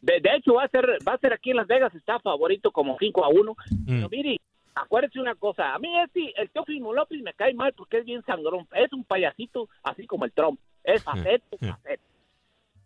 De, 0.00 0.20
de 0.20 0.30
hecho, 0.36 0.54
va 0.54 0.64
a 0.64 0.68
ser 0.68 0.86
va 1.06 1.14
a 1.14 1.18
ser 1.18 1.32
aquí 1.32 1.50
en 1.50 1.56
Las 1.56 1.66
Vegas, 1.66 1.94
está 1.94 2.18
favorito 2.20 2.70
como 2.70 2.96
5 2.98 3.24
a 3.24 3.28
1. 3.28 3.52
Mm. 3.52 3.86
Pero 3.86 4.08
mire, 4.08 4.36
acuérdese 4.74 5.20
una 5.20 5.34
cosa, 5.34 5.74
a 5.74 5.78
mí 5.78 5.88
este, 6.00 6.32
el 6.40 6.48
Teófimo 6.50 6.94
López 6.94 7.20
me 7.22 7.34
cae 7.34 7.52
mal 7.54 7.72
porque 7.74 7.98
es 7.98 8.04
bien 8.04 8.22
sangrón, 8.24 8.66
es 8.74 8.92
un 8.92 9.04
payasito 9.04 9.68
así 9.82 10.06
como 10.06 10.24
el 10.24 10.32
Trump, 10.32 10.58
es 10.84 11.02
facete, 11.04 11.58
facete. 11.58 12.00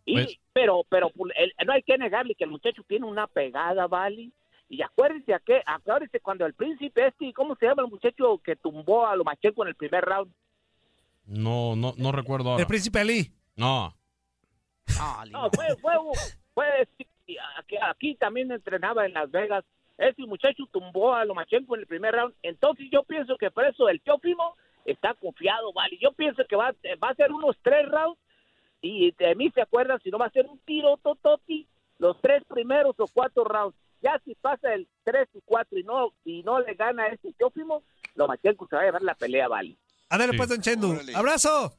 Y, 0.07 0.15
Pues- 0.15 0.39
pero 0.53 0.83
pero 0.89 1.11
pu- 1.11 1.33
el- 1.37 1.53
no 1.67 1.73
hay 1.73 1.83
que 1.83 1.97
negarle 1.99 2.35
que 2.35 2.45
el 2.45 2.51
muchacho 2.51 2.83
tiene 2.87 3.07
una 3.07 3.27
pegada, 3.27 3.87
¿vale? 3.87 4.31
Y 4.69 4.83
acuérdese, 4.83 5.35
a 5.35 5.39
qué, 5.41 5.63
acuérdese 5.65 6.21
cuando 6.21 6.47
el 6.47 6.55
príncipe 6.55 7.07
este, 7.07 7.33
¿cómo 7.33 7.55
se 7.57 7.67
llama 7.67 7.83
el 7.83 7.91
muchacho 7.91 8.39
que 8.43 8.57
tumbó 8.57 9.07
a 9.07 9.15
Lomachenko 9.15 9.63
en 9.63 9.69
el 9.69 9.75
primer 9.77 10.05
round? 10.05 10.33
No, 11.27 11.75
no, 11.77 11.95
no 11.97 12.13
recuerdo 12.13 12.51
ahora. 12.51 12.63
El 12.63 12.67
príncipe 12.67 13.01
Ali. 13.01 13.33
No. 13.57 13.95
No, 15.31 15.51
fue, 15.51 15.67
fue, 15.81 15.93
fue- 16.55 16.89
aquí, 17.83 18.15
también 18.17 18.51
entrenaba 18.53 19.07
en 19.07 19.13
Las 19.15 19.31
Vegas. 19.31 19.65
Ese 19.97 20.23
muchacho 20.27 20.65
tumbó 20.71 21.15
a 21.15 21.25
Lomachenko 21.25 21.75
en 21.75 21.83
el 21.83 21.87
primer 21.87 22.15
round. 22.15 22.35
Entonces 22.43 22.87
yo 22.93 23.03
pienso 23.05 23.37
que 23.39 23.51
por 23.51 23.65
eso 23.65 23.89
el 23.89 24.01
Teófimo 24.01 24.57
está 24.85 25.15
confiado, 25.15 25.73
¿vale? 25.73 25.97
Yo 26.01 26.13
pienso 26.13 26.45
que 26.49 26.57
va, 26.57 26.75
va 27.03 27.09
a 27.11 27.15
ser 27.15 27.33
unos 27.33 27.57
tres 27.63 27.89
rounds 27.89 28.21
y 28.83 29.13
de 29.13 29.35
mí 29.35 29.51
se 29.55 29.63
acuerdan 29.63 30.01
si 30.03 30.11
no 30.11 30.19
va 30.19 30.27
a 30.27 30.31
ser 30.31 30.47
un 30.47 30.59
tiro 30.61 30.97
tototi 30.99 31.67
los 31.99 32.21
tres 32.21 32.43
primeros 32.45 32.95
o 32.99 33.07
cuatro 33.07 33.45
rounds. 33.45 33.77
Ya 34.03 34.21
si 34.25 34.35
pasa 34.35 34.75
el 34.75 34.87
tres 35.05 35.29
y 35.33 35.41
cuatro 35.45 35.79
y 35.79 35.85
no 35.85 36.13
y 36.25 36.43
no 36.43 36.61
le 36.61 36.75
gana 36.75 37.05
a 37.05 37.09
ese 37.09 37.33
Teófimo, 37.33 37.83
Lomachenko 38.17 38.67
se 38.69 38.77
va 38.77 38.83
a 38.83 38.85
llevar 38.87 39.03
la 39.03 39.15
pelea, 39.15 39.49
¿vale? 39.49 39.77
Ándale, 40.15 40.33
Sí. 40.33 40.37
pues, 40.39 40.49
don 40.49 40.61
Chendu. 40.61 40.99
¡Abrazo! 41.15 41.75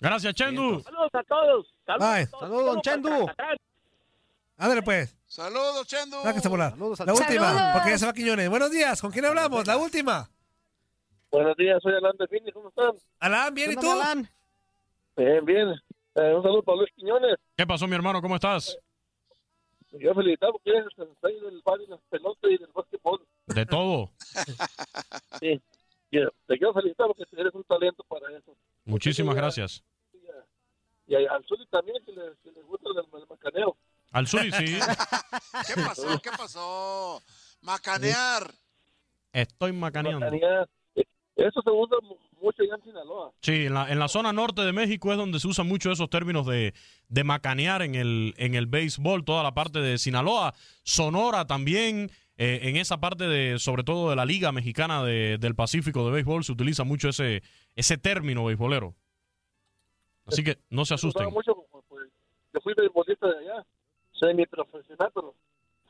Gracias, 0.00 0.34
Chendu. 0.34 0.80
Saludos 0.82 1.10
a 1.12 1.22
todos. 1.24 1.74
Saludos, 1.86 2.08
Bye. 2.10 2.22
a. 2.22 2.40
Saludos, 2.40 2.64
don 2.66 2.80
Chendu. 2.82 3.26
Ándale, 4.56 4.82
pues. 4.82 5.16
Saludos, 5.26 5.86
Chendo. 5.86 6.22
Sáquese 6.22 6.48
la, 6.48 6.70
Saludos 6.70 7.00
al 7.00 7.06
la 7.06 7.12
última, 7.14 7.46
Saludos. 7.46 7.70
porque 7.74 7.90
ya 7.90 7.98
se 7.98 8.06
va 8.06 8.12
Quiñones. 8.12 8.50
Buenos 8.50 8.70
días, 8.70 9.00
¿con 9.00 9.10
quién 9.12 9.24
hablamos? 9.24 9.66
La 9.66 9.76
última. 9.76 10.28
Buenos 11.30 11.56
días, 11.56 11.78
soy 11.82 11.94
Alan 11.94 12.16
de 12.18 12.26
Fini, 12.26 12.50
¿cómo 12.50 12.68
están? 12.68 12.90
Alan, 13.20 13.54
¿bien 13.54 13.70
y 13.70 13.74
¿Qué 13.76 13.80
tú? 13.80 13.90
Alan? 13.92 14.28
Bien, 15.16 15.44
bien. 15.44 15.68
Eh, 16.16 16.34
un 16.34 16.42
saludo 16.42 16.62
para 16.64 16.78
Luis 16.78 16.90
Quiñones. 16.96 17.36
¿Qué 17.56 17.64
pasó, 17.66 17.86
mi 17.86 17.94
hermano? 17.94 18.20
¿Cómo 18.20 18.34
estás? 18.34 18.76
Yo 19.92 20.14
felicitar 20.14 20.50
porque 20.50 20.70
eres 20.70 20.88
el 20.98 21.08
rey 21.22 21.38
del 21.40 21.62
bar 21.64 21.80
y 21.80 21.86
las 21.86 22.00
pelotas 22.10 22.50
y 22.50 22.58
del 22.58 22.70
básquetbol. 22.74 23.24
De 23.46 23.66
todo. 23.66 24.10
Sí. 25.40 25.60
Y, 26.10 26.18
te 26.46 26.58
quiero 26.58 26.72
felicitar 26.74 27.06
porque 27.06 27.24
eres 27.32 27.54
un 27.54 27.64
talento 27.64 28.04
para 28.08 28.36
eso. 28.36 28.56
Muchísimas 28.84 29.34
gracias. 29.34 29.82
Y 31.06 31.14
a- 31.14 31.32
al 31.32 31.44
Zuli 31.46 31.66
también, 31.66 31.96
que 32.04 32.12
le, 32.12 32.22
que 32.42 32.50
le 32.52 32.62
gusta 32.62 32.88
el, 32.90 32.98
el 33.20 33.26
macaneo. 33.28 33.76
Al 34.12 34.26
Zuli, 34.28 34.50
sí. 34.52 34.64
¿Qué 35.66 35.80
pasó? 35.82 36.20
¿Qué 36.22 36.30
pasó? 36.30 37.22
Macanear. 37.62 38.50
Estoy 39.32 39.72
macaneando. 39.72 40.20
Macanear. 40.26 40.68
Eh, 40.94 41.04
Eso 41.36 41.62
se 41.62 41.70
usa 41.70 41.96
mu- 42.02 42.16
mucho 42.40 42.62
allá 42.62 42.74
en 42.76 42.82
Sinaloa. 42.84 43.32
Sí, 43.40 43.66
en 43.66 43.74
la, 43.74 43.90
en 43.90 43.98
la 43.98 44.08
zona 44.08 44.32
norte 44.32 44.62
de 44.62 44.72
México 44.72 45.10
es 45.12 45.18
donde 45.18 45.38
se 45.40 45.46
usan 45.48 45.66
mucho 45.68 45.90
esos 45.92 46.08
términos 46.10 46.46
de, 46.46 46.74
de 47.08 47.24
macanear 47.24 47.82
en 47.82 47.94
el, 47.94 48.34
en 48.36 48.54
el 48.54 48.66
béisbol, 48.66 49.24
toda 49.24 49.42
la 49.42 49.52
parte 49.54 49.80
de 49.80 49.98
Sinaloa, 49.98 50.54
Sonora 50.82 51.46
también, 51.46 52.10
eh, 52.42 52.60
en 52.70 52.76
esa 52.76 52.98
parte 53.00 53.24
de, 53.28 53.58
sobre 53.58 53.84
todo 53.84 54.08
de 54.08 54.16
la 54.16 54.24
Liga 54.24 54.50
Mexicana 54.50 55.04
de- 55.04 55.36
del 55.38 55.54
Pacífico 55.54 56.06
de 56.06 56.12
Béisbol, 56.12 56.42
se 56.42 56.52
utiliza 56.52 56.84
mucho 56.84 57.10
ese, 57.10 57.42
ese 57.76 57.98
término 57.98 58.44
beisbolero. 58.46 58.94
Así 60.26 60.42
que 60.42 60.56
no 60.70 60.86
se 60.86 60.94
asusten. 60.94 61.28
mucho, 61.30 61.54
pues, 61.88 62.08
yo 62.54 62.60
fui 62.62 62.72
beisbolista 62.74 63.26
de 63.26 63.38
allá. 63.40 63.66
Soy 64.12 64.34
profesional, 64.46 65.10
pero 65.14 65.34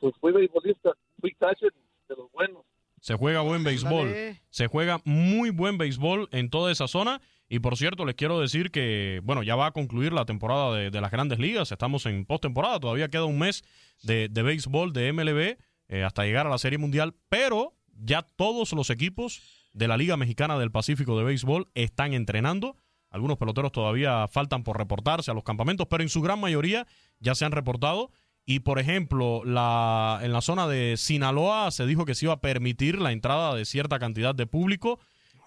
pues 0.01 0.13
fui 0.19 0.31
beisbolista. 0.33 0.91
Fui 1.21 1.33
catcher 1.35 1.71
de 2.09 2.15
los 2.17 2.29
buenos. 2.33 2.63
Se 2.99 3.15
juega 3.15 3.41
buen 3.41 3.63
béisbol. 3.63 4.09
Dale. 4.09 4.41
Se 4.49 4.67
juega 4.67 4.99
muy 5.05 5.51
buen 5.51 5.77
béisbol 5.77 6.27
en 6.33 6.49
toda 6.49 6.71
esa 6.71 6.87
zona. 6.87 7.21
Y 7.47 7.59
por 7.59 7.77
cierto, 7.77 8.05
les 8.05 8.15
quiero 8.15 8.39
decir 8.41 8.71
que, 8.71 9.21
bueno, 9.23 9.41
ya 9.43 9.55
va 9.55 9.67
a 9.67 9.71
concluir 9.71 10.11
la 10.13 10.25
temporada 10.25 10.75
de, 10.75 10.91
de 10.91 11.01
las 11.01 11.11
grandes 11.11 11.39
ligas. 11.39 11.71
Estamos 11.71 12.05
en 12.05 12.25
postemporada. 12.25 12.79
Todavía 12.79 13.07
queda 13.09 13.25
un 13.25 13.39
mes 13.39 13.63
de, 14.03 14.27
de 14.29 14.43
béisbol 14.43 14.91
de 14.93 15.11
MLB 15.13 15.57
eh, 15.91 16.03
hasta 16.03 16.23
llegar 16.23 16.47
a 16.47 16.49
la 16.49 16.57
Serie 16.57 16.79
Mundial. 16.79 17.13
Pero 17.29 17.75
ya 17.95 18.23
todos 18.23 18.71
los 18.71 18.89
equipos 18.89 19.41
de 19.73 19.87
la 19.87 19.97
Liga 19.97 20.17
Mexicana 20.17 20.57
del 20.57 20.71
Pacífico 20.71 21.17
de 21.17 21.25
Béisbol 21.25 21.69
están 21.75 22.13
entrenando. 22.13 22.77
Algunos 23.09 23.37
peloteros 23.37 23.73
todavía 23.73 24.27
faltan 24.29 24.63
por 24.63 24.77
reportarse 24.77 25.29
a 25.29 25.33
los 25.33 25.43
campamentos, 25.43 25.87
pero 25.89 26.01
en 26.01 26.09
su 26.09 26.21
gran 26.21 26.39
mayoría 26.39 26.87
ya 27.19 27.35
se 27.35 27.45
han 27.45 27.51
reportado. 27.51 28.09
Y 28.45 28.61
por 28.61 28.79
ejemplo, 28.79 29.43
la, 29.45 30.19
en 30.23 30.31
la 30.31 30.41
zona 30.41 30.65
de 30.67 30.95
Sinaloa 30.97 31.69
se 31.71 31.85
dijo 31.85 32.05
que 32.05 32.15
se 32.15 32.25
iba 32.25 32.33
a 32.33 32.41
permitir 32.41 32.99
la 32.99 33.11
entrada 33.11 33.53
de 33.53 33.65
cierta 33.65 33.99
cantidad 33.99 34.33
de 34.33 34.47
público. 34.47 34.99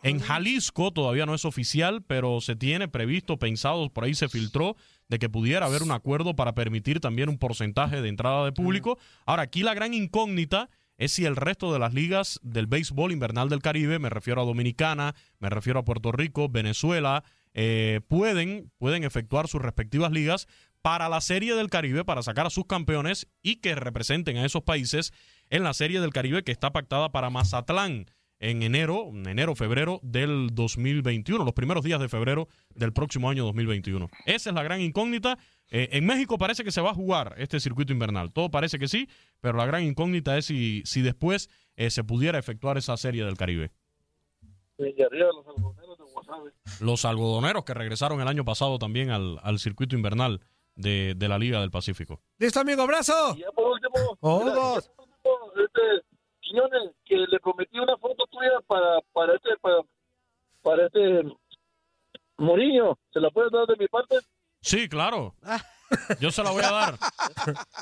En 0.03 0.21
Jalisco 0.21 0.93
todavía 0.93 1.25
no 1.25 1.35
es 1.35 1.47
oficial, 1.47 2.03
pero 2.03 2.43
se 2.43 2.55
tiene 2.55 2.87
previsto, 2.87 3.39
pensado, 3.39 3.89
por 3.89 4.05
ahí 4.05 4.15
se 4.15 4.29
filtró, 4.29 4.77
de 5.09 5.19
que 5.19 5.29
pudiera 5.29 5.67
haber 5.67 5.83
un 5.83 5.93
acuerdo 5.93 6.35
para 6.35 6.55
permitir 6.55 7.01
también 7.01 7.29
un 7.29 7.39
porcentaje 7.39 8.01
de 8.01 8.09
entrada 8.09 8.45
de 8.45 8.53
público. 8.53 8.99
Ahora, 9.27 9.43
aquí 9.43 9.63
la 9.63 9.75
gran 9.75 9.95
incógnita 9.95 10.71
es 10.97 11.13
si 11.13 11.25
el 11.25 11.37
resto 11.37 11.73
de 11.73 11.79
las 11.79 11.93
ligas 11.93 12.41
del 12.43 12.67
béisbol 12.67 13.13
invernal 13.13 13.49
del 13.49 13.63
Caribe, 13.63 13.99
me 13.99 14.11
refiero 14.11 14.43
a 14.43 14.45
Dominicana, 14.45 15.15
me 15.39 15.51
refiero 15.51 15.81
a 15.81 15.85
Puerto 15.85 16.13
Rico, 16.13 16.49
Venezuela, 16.49 17.25
eh, 17.53 18.01
pueden, 18.09 18.71
pueden 18.79 19.05
efectuar 19.05 19.49
sus 19.49 19.61
respectivas 19.61 20.13
ligas 20.13 20.47
para 20.83 21.09
la 21.09 21.21
Serie 21.21 21.55
del 21.55 21.71
Caribe, 21.71 22.05
para 22.05 22.23
sacar 22.23 22.47
a 22.47 22.51
sus 22.51 22.67
campeones 22.67 23.27
y 23.43 23.57
que 23.57 23.75
representen 23.75 24.37
a 24.37 24.45
esos 24.45 24.63
países 24.63 25.13
en 25.51 25.63
la 25.63 25.75
Serie 25.75 26.01
del 26.01 26.13
Caribe 26.13 26.45
que 26.45 26.53
está 26.53 26.73
pactada 26.73 27.11
para 27.11 27.31
Mazatlán 27.31 28.07
en 28.51 28.63
enero, 28.63 29.11
enero, 29.27 29.55
febrero 29.55 30.01
del 30.03 30.51
2021, 30.53 31.45
los 31.45 31.55
primeros 31.55 31.83
días 31.83 31.99
de 31.99 32.09
febrero 32.11 32.47
del 32.75 32.93
próximo 32.93 33.31
año 33.31 33.45
2021. 33.45 34.11
Esa 34.27 34.51
es 34.51 34.55
la 34.55 34.63
gran 34.63 34.81
incógnita. 34.83 35.39
Eh, 35.71 35.89
en 35.93 36.05
México 36.05 36.37
parece 36.37 36.63
que 36.63 36.71
se 36.71 36.83
va 36.83 36.91
a 36.91 36.95
jugar 36.95 37.35
este 37.39 37.59
circuito 37.59 37.93
invernal. 37.95 38.33
Todo 38.33 38.51
parece 38.51 38.79
que 38.79 38.87
sí, 38.87 39.09
pero 39.41 39.57
la 39.57 39.65
gran 39.65 39.83
incógnita 39.83 40.37
es 40.37 40.45
si, 40.47 40.83
si 40.85 41.01
después 41.01 41.49
eh, 41.77 41.91
se 41.91 42.05
pudiera 42.05 42.39
efectuar 42.39 42.77
esa 42.77 42.97
Serie 42.99 43.25
del 43.25 43.37
Caribe. 43.39 43.73
Y 44.79 45.03
arriba 45.03 45.29
los 45.33 45.47
algodoneros 45.47 45.99
de 45.99 46.05
Guasave. 46.05 46.51
Los 46.81 47.05
algodoneros 47.07 47.65
que 47.65 47.75
regresaron 47.75 48.21
el 48.21 48.29
año 48.29 48.45
pasado 48.45 48.79
también 48.79 49.11
al, 49.11 49.39
al 49.43 49.59
circuito 49.59 49.97
invernal 49.97 50.41
de, 50.75 51.15
de 51.17 51.29
la 51.29 51.39
Liga 51.39 51.61
del 51.63 51.71
Pacífico. 51.71 52.21
Listo, 52.39 52.61
amigo, 52.61 52.83
abrazo. 52.83 53.35
Y 53.37 53.41
ya 53.41 53.51
por 53.53 53.73
último, 53.73 54.19
Oh. 54.21 54.41
mira, 54.41 54.55
ya 54.55 54.61
por 54.97 55.09
último, 55.09 55.65
este, 55.65 56.07
Quiñones, 56.55 56.95
que 57.05 57.17
le 57.17 57.41
prometí 57.41 57.79
una 57.79 57.97
foto 57.97 58.25
tuya 58.31 58.61
para, 58.67 59.01
para 59.13 59.35
este, 59.35 59.51
para, 59.61 59.77
para 60.63 60.87
este 60.87 61.23
Mourinho. 62.39 62.99
¿Se 63.13 63.21
la 63.21 63.31
puedes 63.31 63.51
dar 63.51 63.67
de 63.67 63.77
mi 63.77 63.89
parte? 63.89 64.17
Sí, 64.61 64.89
claro. 64.89 65.35
Yo 66.21 66.31
se 66.31 66.43
la 66.43 66.51
voy 66.51 66.63
a 66.63 66.71
dar. 66.71 66.99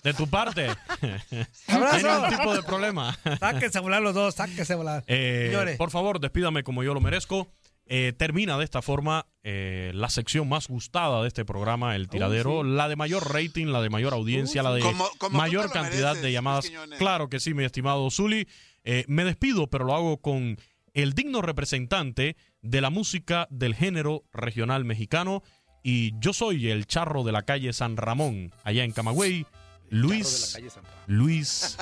De 0.02 0.14
tu 0.14 0.28
parte. 0.28 0.66
¡Abrazo! 1.68 1.78
No 1.78 1.86
hay 1.86 2.02
ningún 2.02 2.28
tipo 2.30 2.54
de 2.54 2.62
problema. 2.62 3.14
Sáquense 3.38 3.78
a 3.78 3.80
volar 3.80 4.02
los 4.02 4.14
dos, 4.14 4.34
sáquense 4.34 4.72
a 4.72 4.76
volar. 4.76 5.04
Eh, 5.06 5.48
Señores. 5.50 5.76
por 5.76 5.90
favor, 5.90 6.18
despídame 6.18 6.64
como 6.64 6.82
yo 6.82 6.94
lo 6.94 7.00
merezco. 7.00 7.48
Eh, 7.94 8.14
termina 8.16 8.56
de 8.56 8.64
esta 8.64 8.80
forma 8.80 9.26
eh, 9.42 9.90
la 9.94 10.08
sección 10.08 10.48
más 10.48 10.66
gustada 10.68 11.20
de 11.20 11.28
este 11.28 11.44
programa, 11.44 11.94
El 11.94 12.08
Tiradero, 12.08 12.62
sí. 12.62 12.70
la 12.70 12.88
de 12.88 12.96
mayor 12.96 13.34
rating, 13.34 13.66
la 13.66 13.82
de 13.82 13.90
mayor 13.90 14.14
audiencia, 14.14 14.62
la 14.62 14.72
de 14.72 14.80
Como- 14.80 15.10
como 15.18 15.30
tú 15.32 15.36
mayor 15.36 15.70
cantidad 15.70 16.12
mereces, 16.12 16.22
de 16.22 16.32
llamadas. 16.32 16.64
Quiñones. 16.64 16.98
Claro 16.98 17.28
que 17.28 17.38
sí, 17.38 17.52
mi 17.52 17.64
estimado 17.64 18.10
Zuli. 18.10 18.48
Eh, 18.84 19.04
me 19.08 19.24
despido, 19.24 19.66
pero 19.68 19.84
lo 19.84 19.94
hago 19.94 20.22
con 20.22 20.56
el 20.94 21.12
digno 21.12 21.42
representante 21.42 22.36
de 22.62 22.80
la 22.80 22.88
música 22.88 23.46
del 23.50 23.74
género 23.74 24.24
regional 24.32 24.86
mexicano. 24.86 25.42
Y 25.82 26.18
yo 26.18 26.32
soy 26.32 26.70
el 26.70 26.86
charro 26.86 27.24
de 27.24 27.32
la 27.32 27.42
calle 27.42 27.74
San 27.74 27.98
Ramón, 27.98 28.52
allá 28.64 28.84
en 28.84 28.92
Camagüey, 28.92 29.44
Luis. 29.90 30.58
Luis, 31.06 31.76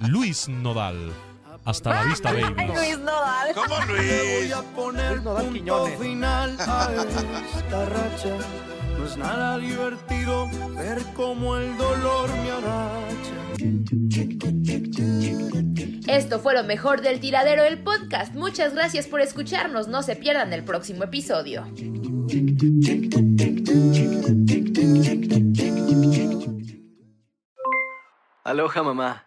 Luis 0.00 0.48
Nodal. 0.48 1.12
Hasta 1.64 1.90
la 1.94 2.02
vista, 2.04 2.32
baby. 2.32 2.66
Luis 2.74 2.98
Nodal. 2.98 3.54
¿Cómo 3.54 3.74
Le 3.80 3.86
voy 3.86 4.40
Luis? 4.40 4.52
a 4.54 4.62
poner 4.74 5.12
Luis 5.12 5.22
Nodal 5.24 5.44
punto 5.44 5.52
Quiñones. 5.58 5.98
final 5.98 6.56
a 6.60 7.06
esta 7.56 7.84
racha. 7.86 8.36
No 8.98 9.04
es 9.06 9.16
nada 9.16 9.58
divertido 9.58 10.48
ver 10.76 11.02
cómo 11.14 11.56
el 11.56 11.76
dolor 11.76 12.28
me 12.42 12.50
agacha. 12.52 13.36
Esto 16.06 16.40
fue 16.40 16.54
lo 16.54 16.64
mejor 16.64 17.00
del 17.00 17.20
tiradero 17.20 17.64
el 17.64 17.78
podcast. 17.82 18.34
Muchas 18.34 18.74
gracias 18.74 19.06
por 19.06 19.20
escucharnos. 19.20 19.88
No 19.88 20.02
se 20.02 20.16
pierdan 20.16 20.52
el 20.52 20.64
próximo 20.64 21.04
episodio. 21.04 21.64
Aloha 28.44 28.82
mamá, 28.82 29.26